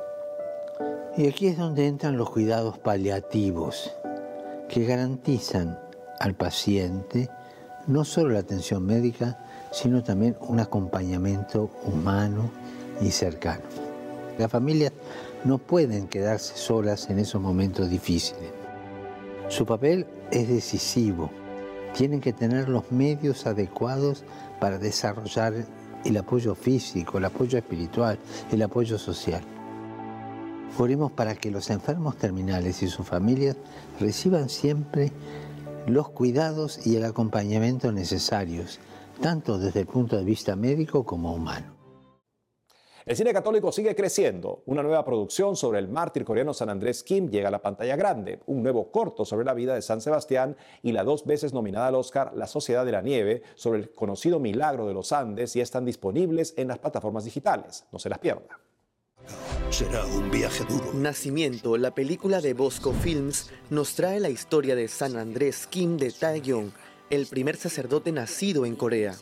Y 1.17 1.29
aquí 1.29 1.47
es 1.47 1.57
donde 1.57 1.87
entran 1.87 2.19
los 2.19 2.29
cuidados 2.29 2.77
paliativos, 2.77 3.91
que 4.69 4.85
garantizan 4.85 5.86
al 6.21 6.35
paciente 6.35 7.31
no 7.87 8.05
solo 8.05 8.31
la 8.31 8.41
atención 8.41 8.85
médica, 8.85 9.39
sino 9.73 10.03
también 10.03 10.37
un 10.41 10.61
acompañamiento 10.61 11.71
humano 11.85 12.51
y 13.01 13.11
cercano. 13.11 13.63
Las 14.39 14.51
familias 14.51 14.93
no 15.45 15.59
pueden 15.59 16.09
quedarse 16.09 16.57
solas 16.57 17.09
en 17.11 17.19
esos 17.19 17.41
momentos 17.41 17.89
difíciles. 17.89 18.51
Su 19.49 19.65
papel 19.65 20.07
es 20.31 20.49
decisivo. 20.49 21.31
Tienen 21.95 22.21
que 22.21 22.33
tener 22.33 22.69
los 22.69 22.91
medios 22.91 23.47
adecuados 23.47 24.25
para 24.61 24.79
desarrollar 24.79 25.55
el 26.05 26.17
apoyo 26.17 26.55
físico, 26.55 27.19
el 27.19 27.25
apoyo 27.25 27.59
espiritual, 27.59 28.19
el 28.51 28.63
apoyo 28.63 28.99
social. 28.99 29.43
Oremos 30.79 31.13
para 31.13 31.35
que 31.35 31.51
los 31.51 31.71
enfermos 31.71 32.17
terminales 32.17 32.83
y 32.83 32.89
sus 32.89 33.07
familias 33.07 33.57
reciban 33.99 34.49
siempre 34.49 35.11
los 35.87 36.09
cuidados 36.09 36.85
y 36.85 36.97
el 36.97 37.05
acompañamiento 37.05 37.93
necesarios, 37.93 38.81
tanto 39.21 39.59
desde 39.59 39.81
el 39.81 39.87
punto 39.87 40.17
de 40.17 40.25
vista 40.25 40.57
médico 40.57 41.05
como 41.05 41.33
humano. 41.33 41.77
El 43.07 43.15
cine 43.15 43.33
católico 43.33 43.71
sigue 43.71 43.95
creciendo. 43.95 44.65
Una 44.67 44.83
nueva 44.83 45.05
producción 45.05 45.55
sobre 45.55 45.79
el 45.79 45.87
mártir 45.87 46.25
coreano 46.25 46.53
San 46.53 46.71
Andrés 46.71 47.05
Kim 47.05 47.31
llega 47.31 47.47
a 47.47 47.53
la 47.53 47.63
pantalla 47.63 47.95
grande. 47.95 48.41
Un 48.47 48.65
nuevo 48.65 48.91
corto 48.91 49.25
sobre 49.25 49.47
la 49.47 49.55
vida 49.55 49.77
de 49.77 49.83
San 49.83 50.01
Sebastián 50.01 50.57
y 50.83 50.91
la 50.91 51.05
dos 51.05 51.25
veces 51.25 51.55
nominada 51.55 51.87
al 51.87 51.95
Oscar 51.95 52.33
La 52.35 52.49
Sociedad 52.49 52.85
de 52.85 52.91
la 52.91 53.03
Nieve 53.03 53.43
sobre 53.55 53.79
el 53.79 53.93
conocido 53.93 54.41
milagro 54.41 54.89
de 54.89 54.95
los 54.95 55.13
Andes 55.13 55.55
y 55.55 55.61
están 55.61 55.85
disponibles 55.85 56.53
en 56.57 56.67
las 56.67 56.81
plataformas 56.81 57.25
digitales. 57.25 57.87
No 57.93 58.01
se 58.01 58.09
las 58.09 58.19
pierda. 58.19 58.59
Será 59.77 60.07
un 60.07 60.31
viaje 60.31 60.65
duro. 60.65 60.91
Nacimiento, 60.95 61.77
la 61.77 61.91
película 61.95 62.41
de 62.41 62.55
Bosco 62.55 62.95
Films, 62.95 63.51
nos 63.69 63.95
trae 63.95 64.21
la 64.21 64.31
historia 64.31 64.75
de 64.75 64.89
San 64.89 65.19
Andrés 65.19 65.67
Kim 65.67 65.99
de 65.99 66.13
Taegyeong, 66.13 66.73
el 67.11 67.27
primer 67.27 67.59
sacerdote 67.59 68.11
nacido 68.11 68.65
en 68.65 68.75
Corea. 68.75 69.15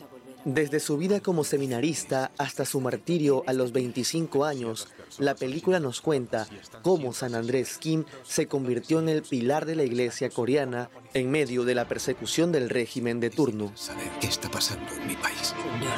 Desde 0.45 0.79
su 0.79 0.95
vida 0.95 1.19
como 1.19 1.43
seminarista 1.43 2.31
hasta 2.37 2.63
su 2.63 2.79
martirio 2.79 3.43
a 3.47 3.51
los 3.51 3.73
25 3.73 4.45
años, 4.45 4.87
la 5.17 5.35
película 5.35 5.81
nos 5.81 5.99
cuenta 5.99 6.47
cómo 6.83 7.11
San 7.11 7.35
Andrés 7.35 7.77
Kim 7.77 8.05
se 8.23 8.47
convirtió 8.47 8.99
en 8.99 9.09
el 9.09 9.23
pilar 9.23 9.65
de 9.65 9.75
la 9.75 9.83
iglesia 9.83 10.29
coreana 10.29 10.89
en 11.13 11.31
medio 11.31 11.65
de 11.65 11.75
la 11.75 11.89
persecución 11.89 12.53
del 12.53 12.69
régimen 12.69 13.19
de 13.19 13.29
turno. 13.29 13.73
qué 14.21 14.27
está 14.27 14.49
pasando 14.49 14.89
en 14.93 15.05
mi 15.05 15.15
país. 15.15 15.53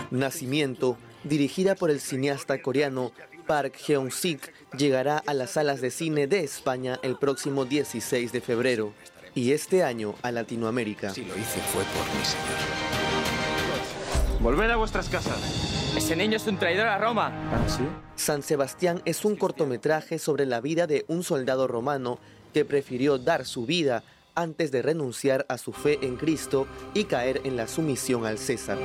Nacimiento, 0.10 0.98
dirigida 1.24 1.76
por 1.76 1.91
el 1.91 2.00
cineasta 2.00 2.60
coreano 2.60 3.12
Park 3.47 3.77
Heon-sik, 3.88 4.53
llegará 4.77 5.23
a 5.25 5.33
las 5.33 5.51
salas 5.51 5.79
de 5.81 5.89
cine 5.89 6.27
de 6.27 6.43
España 6.43 6.99
el 7.01 7.17
próximo 7.17 7.65
16 7.65 8.31
de 8.31 8.41
febrero 8.41 8.93
y 9.33 9.53
este 9.53 9.83
año 9.83 10.15
a 10.21 10.31
Latinoamérica. 10.31 11.12
Si 11.12 11.23
lo 11.23 11.36
hice 11.36 11.60
fue 11.62 11.83
por 11.83 12.05
mi 12.15 12.25
Señor. 12.25 12.45
Volved 14.41 14.69
a 14.69 14.75
vuestras 14.75 15.10
casas. 15.10 15.39
Ese 15.95 16.15
niño 16.15 16.38
es 16.38 16.45
un 16.45 16.57
traidor 16.57 16.88
a 16.88 16.97
Roma. 16.97 17.31
San 18.15 18.43
Sebastián 18.43 19.01
es 19.05 19.25
un 19.25 19.36
cortometraje 19.36 20.19
sobre 20.19 20.45
la 20.45 20.62
vida 20.62 20.86
de 20.86 21.05
un 21.07 21.23
soldado 21.23 21.67
romano 21.67 22.19
que 22.53 22.65
prefirió 22.65 23.17
dar 23.17 23.45
su 23.45 23.65
vida 23.65 24.03
antes 24.36 24.71
de 24.71 24.81
renunciar 24.83 25.45
a 25.49 25.57
su 25.57 25.73
fe 25.73 25.97
en 26.03 26.17
Cristo 26.17 26.67
y 26.93 27.05
caer 27.05 27.41
en 27.45 27.57
la 27.57 27.67
sumisión 27.67 28.25
al 28.25 28.38
César. 28.38 28.77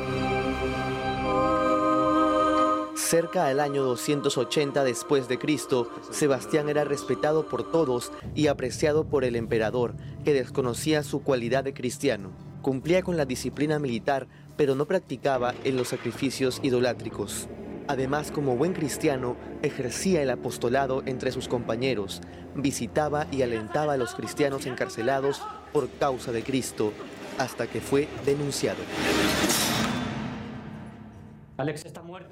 Cerca 3.12 3.44
del 3.44 3.61
año 3.61 3.83
280 3.83 4.85
después 4.85 5.29
de 5.29 5.38
Cristo, 5.38 5.90
Sebastián 6.11 6.70
era 6.70 6.85
respetado 6.85 7.46
por 7.46 7.70
todos 7.70 8.11
y 8.35 8.46
apreciado 8.46 9.05
por 9.05 9.25
el 9.25 9.37
emperador, 9.37 9.94
que 10.25 10.33
desconocía 10.33 11.03
su 11.03 11.22
cualidad 11.22 11.62
de 11.62 11.75
cristiano. 11.75 12.31
Cumplía 12.62 13.03
con 13.03 13.18
la 13.18 13.27
disciplina 13.27 13.79
militar, 13.79 14.29
pero 14.57 14.75
no 14.75 14.87
practicaba 14.87 15.53
en 15.62 15.77
los 15.77 15.88
sacrificios 15.88 16.59
idolátricos. 16.62 17.48
Además, 17.87 18.31
como 18.31 18.57
buen 18.57 18.72
cristiano, 18.72 19.37
ejercía 19.61 20.22
el 20.22 20.31
apostolado 20.31 21.03
entre 21.05 21.33
sus 21.33 21.48
compañeros, 21.48 22.22
visitaba 22.55 23.27
y 23.31 23.42
alentaba 23.42 23.92
a 23.92 23.98
los 23.98 24.14
cristianos 24.14 24.64
encarcelados 24.64 25.42
por 25.75 25.90
causa 25.98 26.33
de 26.33 26.42
Cristo, 26.42 26.94
hasta 27.37 27.66
que 27.66 27.83
fue 27.83 28.09
denunciado. 28.25 28.81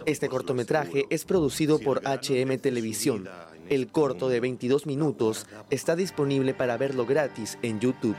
Este 0.06 0.28
cortometraje 0.28 1.04
es 1.10 1.24
producido 1.24 1.78
por 1.78 2.02
HM 2.04 2.58
Televisión. 2.58 3.28
El 3.68 3.88
corto 3.88 4.28
de 4.28 4.40
22 4.40 4.86
minutos 4.86 5.46
está 5.68 5.94
disponible 5.94 6.54
para 6.54 6.76
verlo 6.76 7.06
gratis 7.06 7.58
en 7.62 7.80
YouTube. 7.80 8.16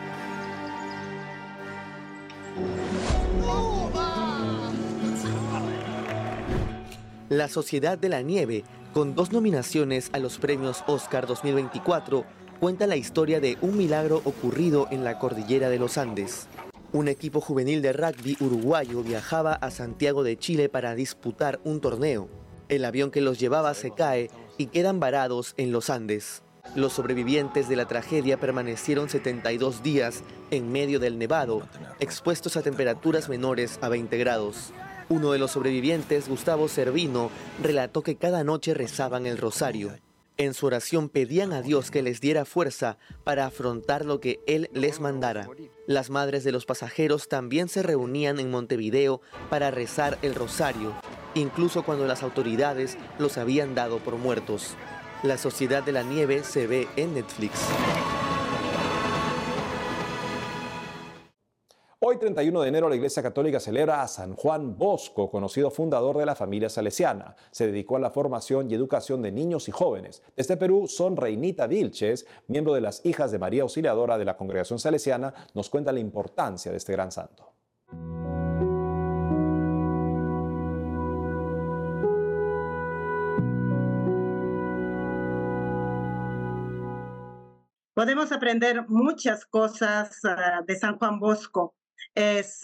La 7.29 7.47
Sociedad 7.47 7.97
de 7.97 8.09
la 8.09 8.21
Nieve, 8.21 8.63
con 8.93 9.15
dos 9.15 9.31
nominaciones 9.31 10.09
a 10.13 10.19
los 10.19 10.37
premios 10.37 10.83
Oscar 10.85 11.25
2024, 11.27 12.25
cuenta 12.59 12.85
la 12.87 12.95
historia 12.95 13.39
de 13.39 13.57
un 13.61 13.77
milagro 13.77 14.21
ocurrido 14.23 14.87
en 14.91 15.03
la 15.03 15.17
cordillera 15.17 15.69
de 15.69 15.79
los 15.79 15.97
Andes. 15.97 16.47
Un 16.93 17.07
equipo 17.07 17.39
juvenil 17.39 17.81
de 17.81 17.93
rugby 17.93 18.35
uruguayo 18.41 19.01
viajaba 19.01 19.53
a 19.53 19.71
Santiago 19.71 20.23
de 20.23 20.37
Chile 20.37 20.67
para 20.67 20.93
disputar 20.93 21.61
un 21.63 21.79
torneo. 21.79 22.27
El 22.67 22.83
avión 22.83 23.11
que 23.11 23.21
los 23.21 23.39
llevaba 23.39 23.73
se 23.75 23.91
cae 23.91 24.29
y 24.57 24.65
quedan 24.65 24.99
varados 24.99 25.53
en 25.55 25.71
los 25.71 25.89
Andes. 25.89 26.43
Los 26.75 26.91
sobrevivientes 26.91 27.69
de 27.69 27.77
la 27.77 27.87
tragedia 27.87 28.37
permanecieron 28.37 29.09
72 29.09 29.83
días 29.83 30.21
en 30.51 30.69
medio 30.69 30.99
del 30.99 31.17
nevado, 31.17 31.61
expuestos 32.01 32.57
a 32.57 32.61
temperaturas 32.61 33.29
menores 33.29 33.79
a 33.81 33.87
20 33.87 34.17
grados. 34.17 34.73
Uno 35.07 35.31
de 35.31 35.39
los 35.39 35.51
sobrevivientes, 35.51 36.27
Gustavo 36.27 36.67
Servino, 36.67 37.31
relató 37.63 38.01
que 38.01 38.17
cada 38.17 38.43
noche 38.43 38.73
rezaban 38.73 39.25
el 39.25 39.37
rosario. 39.37 39.93
En 40.37 40.53
su 40.53 40.65
oración 40.65 41.09
pedían 41.09 41.53
a 41.53 41.61
Dios 41.61 41.91
que 41.91 42.01
les 42.01 42.21
diera 42.21 42.45
fuerza 42.45 42.97
para 43.23 43.45
afrontar 43.45 44.05
lo 44.05 44.19
que 44.19 44.39
Él 44.47 44.69
les 44.73 44.99
mandara. 44.99 45.47
Las 45.87 46.09
madres 46.09 46.43
de 46.43 46.51
los 46.51 46.65
pasajeros 46.65 47.27
también 47.27 47.67
se 47.67 47.83
reunían 47.83 48.39
en 48.39 48.49
Montevideo 48.49 49.21
para 49.49 49.71
rezar 49.71 50.17
el 50.21 50.33
rosario, 50.33 50.93
incluso 51.35 51.83
cuando 51.83 52.07
las 52.07 52.23
autoridades 52.23 52.97
los 53.19 53.37
habían 53.37 53.75
dado 53.75 53.99
por 53.99 54.15
muertos. 54.15 54.75
La 55.23 55.37
Sociedad 55.37 55.83
de 55.83 55.91
la 55.91 56.03
Nieve 56.03 56.43
se 56.43 56.65
ve 56.65 56.87
en 56.95 57.13
Netflix. 57.13 57.59
31 62.21 62.61
de 62.61 62.67
enero, 62.67 62.87
la 62.87 62.95
Iglesia 62.95 63.23
Católica 63.23 63.59
celebra 63.59 64.03
a 64.03 64.07
San 64.07 64.35
Juan 64.35 64.77
Bosco, 64.77 65.31
conocido 65.31 65.71
fundador 65.71 66.19
de 66.19 66.27
la 66.27 66.35
familia 66.35 66.69
salesiana. 66.69 67.35
Se 67.49 67.65
dedicó 67.65 67.95
a 67.95 67.99
la 67.99 68.11
formación 68.11 68.69
y 68.69 68.75
educación 68.75 69.23
de 69.23 69.31
niños 69.31 69.67
y 69.67 69.71
jóvenes. 69.71 70.21
Desde 70.37 70.55
Perú 70.55 70.87
son 70.87 71.17
Reinita 71.17 71.65
Vilches, 71.65 72.27
miembro 72.47 72.75
de 72.75 72.81
las 72.81 73.03
Hijas 73.07 73.31
de 73.31 73.39
María 73.39 73.63
Auxiliadora 73.63 74.19
de 74.19 74.25
la 74.25 74.37
Congregación 74.37 74.77
Salesiana, 74.77 75.33
nos 75.55 75.71
cuenta 75.71 75.91
la 75.91 75.99
importancia 75.99 76.69
de 76.69 76.77
este 76.77 76.91
gran 76.91 77.11
santo. 77.11 77.53
Podemos 87.95 88.31
aprender 88.31 88.87
muchas 88.89 89.43
cosas 89.47 90.19
ah, 90.23 90.61
de 90.67 90.75
San 90.75 90.99
Juan 90.99 91.19
Bosco 91.19 91.73
es 92.15 92.61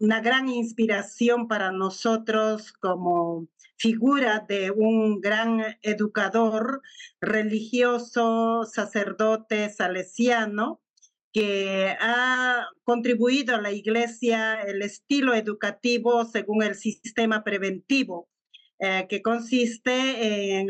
una 0.00 0.20
gran 0.20 0.48
inspiración 0.48 1.48
para 1.48 1.72
nosotros 1.72 2.72
como 2.72 3.48
figura 3.76 4.44
de 4.48 4.70
un 4.70 5.20
gran 5.20 5.76
educador 5.82 6.82
religioso, 7.20 8.64
sacerdote 8.64 9.70
salesiano, 9.70 10.80
que 11.32 11.96
ha 11.98 12.68
contribuido 12.84 13.56
a 13.56 13.60
la 13.60 13.72
iglesia 13.72 14.60
el 14.62 14.82
estilo 14.82 15.34
educativo 15.34 16.26
según 16.26 16.62
el 16.62 16.74
sistema 16.74 17.42
preventivo, 17.42 18.28
eh, 18.78 19.06
que 19.08 19.22
consiste 19.22 20.58
en, 20.58 20.68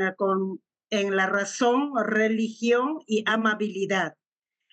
en 0.90 1.16
la 1.16 1.26
razón, 1.26 1.92
religión 2.06 3.00
y 3.06 3.24
amabilidad 3.26 4.14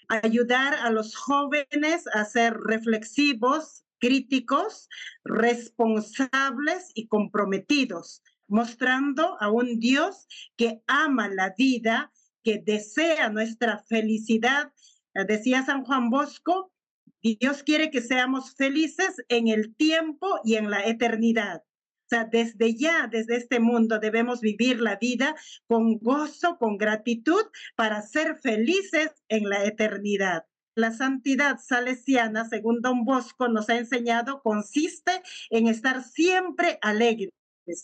ayudar 0.10 0.74
a 0.74 0.90
los 0.90 1.16
jóvenes 1.16 2.06
a 2.14 2.26
ser 2.26 2.56
reflexivos, 2.58 3.86
críticos, 4.00 4.90
responsables 5.24 6.92
y 6.94 7.08
comprometidos, 7.08 8.24
mostrando 8.48 9.38
a 9.40 9.52
un 9.52 9.80
Dios 9.80 10.28
que 10.58 10.82
ama 10.88 11.30
la 11.30 11.54
vida, 11.58 12.12
que 12.44 12.62
desea 12.66 13.30
nuestra 13.30 13.80
felicidad. 13.84 14.74
Decía 15.14 15.64
San 15.64 15.84
Juan 15.84 16.10
Bosco, 16.10 16.72
Dios 17.22 17.64
quiere 17.64 17.92
que 17.92 18.02
seamos 18.02 18.56
felices 18.56 19.18
en 19.28 19.48
el 19.48 19.76
tiempo 19.76 20.40
y 20.44 20.56
en 20.56 20.70
la 20.70 20.86
eternidad. 20.86 21.64
O 22.10 22.16
sea, 22.16 22.26
desde 22.26 22.74
ya, 22.76 23.08
desde 23.08 23.36
este 23.36 23.60
mundo, 23.60 24.00
debemos 24.00 24.42
vivir 24.42 24.82
la 24.82 24.96
vida 24.96 25.36
con 25.68 26.00
gozo, 26.00 26.58
con 26.58 26.80
gratitud, 26.80 27.44
para 27.76 28.02
ser 28.02 28.40
felices 28.42 29.12
en 29.28 29.48
la 29.48 29.64
eternidad. 29.66 30.46
La 30.74 30.92
santidad 30.92 31.60
salesiana, 31.60 32.50
según 32.50 32.82
Don 32.82 33.06
Bosco 33.06 33.48
nos 33.48 33.70
ha 33.70 33.78
enseñado, 33.78 34.42
consiste 34.42 35.22
en 35.52 35.68
estar 35.68 36.04
siempre 36.04 36.80
alegres. 36.82 37.32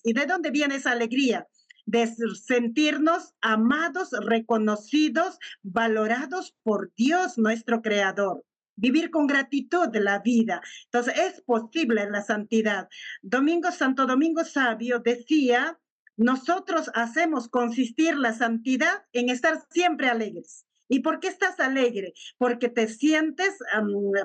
¿Y 0.03 0.13
de 0.13 0.25
dónde 0.25 0.49
viene 0.49 0.77
esa 0.77 0.93
alegría? 0.93 1.47
de 1.87 2.07
sentirnos 2.07 3.35
amados, 3.41 4.09
reconocidos, 4.19 5.37
valorados 5.61 6.55
por 6.63 6.91
Dios, 6.95 7.37
nuestro 7.37 7.83
Creador 7.83 8.43
vivir 8.75 9.09
con 9.11 9.27
gratitud 9.27 9.89
la 9.95 10.19
vida. 10.19 10.61
Entonces, 10.85 11.13
es 11.17 11.41
posible 11.41 12.09
la 12.09 12.21
santidad. 12.21 12.87
Domingo 13.21 13.71
Santo 13.71 14.05
Domingo 14.05 14.43
Sabio 14.43 14.99
decía, 14.99 15.79
nosotros 16.17 16.89
hacemos 16.93 17.49
consistir 17.49 18.17
la 18.17 18.33
santidad 18.33 19.05
en 19.11 19.29
estar 19.29 19.65
siempre 19.69 20.09
alegres. 20.09 20.65
¿Y 20.87 20.99
por 20.99 21.19
qué 21.19 21.27
estás 21.27 21.59
alegre? 21.59 22.13
Porque 22.37 22.69
te 22.69 22.87
sientes 22.87 23.57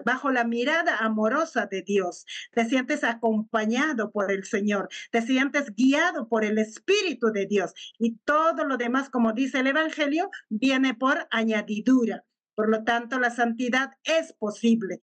bajo 0.04 0.30
la 0.30 0.44
mirada 0.44 0.98
amorosa 0.98 1.66
de 1.66 1.82
Dios, 1.82 2.26
te 2.52 2.66
sientes 2.66 3.02
acompañado 3.02 4.10
por 4.10 4.30
el 4.30 4.44
Señor, 4.44 4.88
te 5.10 5.22
sientes 5.22 5.74
guiado 5.74 6.28
por 6.28 6.44
el 6.44 6.58
Espíritu 6.58 7.32
de 7.32 7.46
Dios. 7.46 7.72
Y 7.98 8.16
todo 8.24 8.64
lo 8.64 8.76
demás, 8.76 9.08
como 9.08 9.32
dice 9.32 9.60
el 9.60 9.68
Evangelio, 9.68 10.30
viene 10.50 10.94
por 10.94 11.26
añadidura. 11.30 12.24
Por 12.54 12.68
lo 12.68 12.84
tanto, 12.84 13.18
la 13.18 13.30
santidad 13.30 13.92
es 14.04 14.32
posible. 14.32 15.02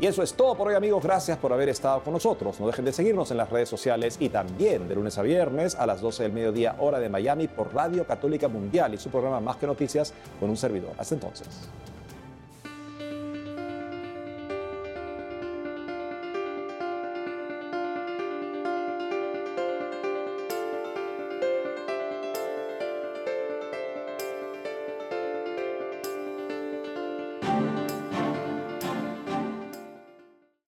Y 0.00 0.06
eso 0.06 0.22
es 0.22 0.34
todo 0.34 0.54
por 0.54 0.68
hoy 0.68 0.74
amigos, 0.74 1.02
gracias 1.02 1.38
por 1.38 1.52
haber 1.52 1.70
estado 1.70 2.04
con 2.04 2.12
nosotros. 2.12 2.60
No 2.60 2.68
dejen 2.68 2.84
de 2.84 2.92
seguirnos 2.92 3.32
en 3.32 3.36
las 3.36 3.50
redes 3.50 3.68
sociales 3.68 4.16
y 4.20 4.28
también 4.28 4.86
de 4.86 4.94
lunes 4.94 5.18
a 5.18 5.22
viernes 5.22 5.74
a 5.74 5.86
las 5.86 6.00
12 6.00 6.22
del 6.22 6.32
mediodía 6.32 6.76
hora 6.78 7.00
de 7.00 7.08
Miami 7.08 7.48
por 7.48 7.74
Radio 7.74 8.06
Católica 8.06 8.46
Mundial 8.46 8.94
y 8.94 8.98
su 8.98 9.10
programa 9.10 9.40
Más 9.40 9.56
que 9.56 9.66
Noticias 9.66 10.14
con 10.38 10.50
un 10.50 10.56
servidor. 10.56 10.92
Hasta 10.98 11.16
entonces. 11.16 11.48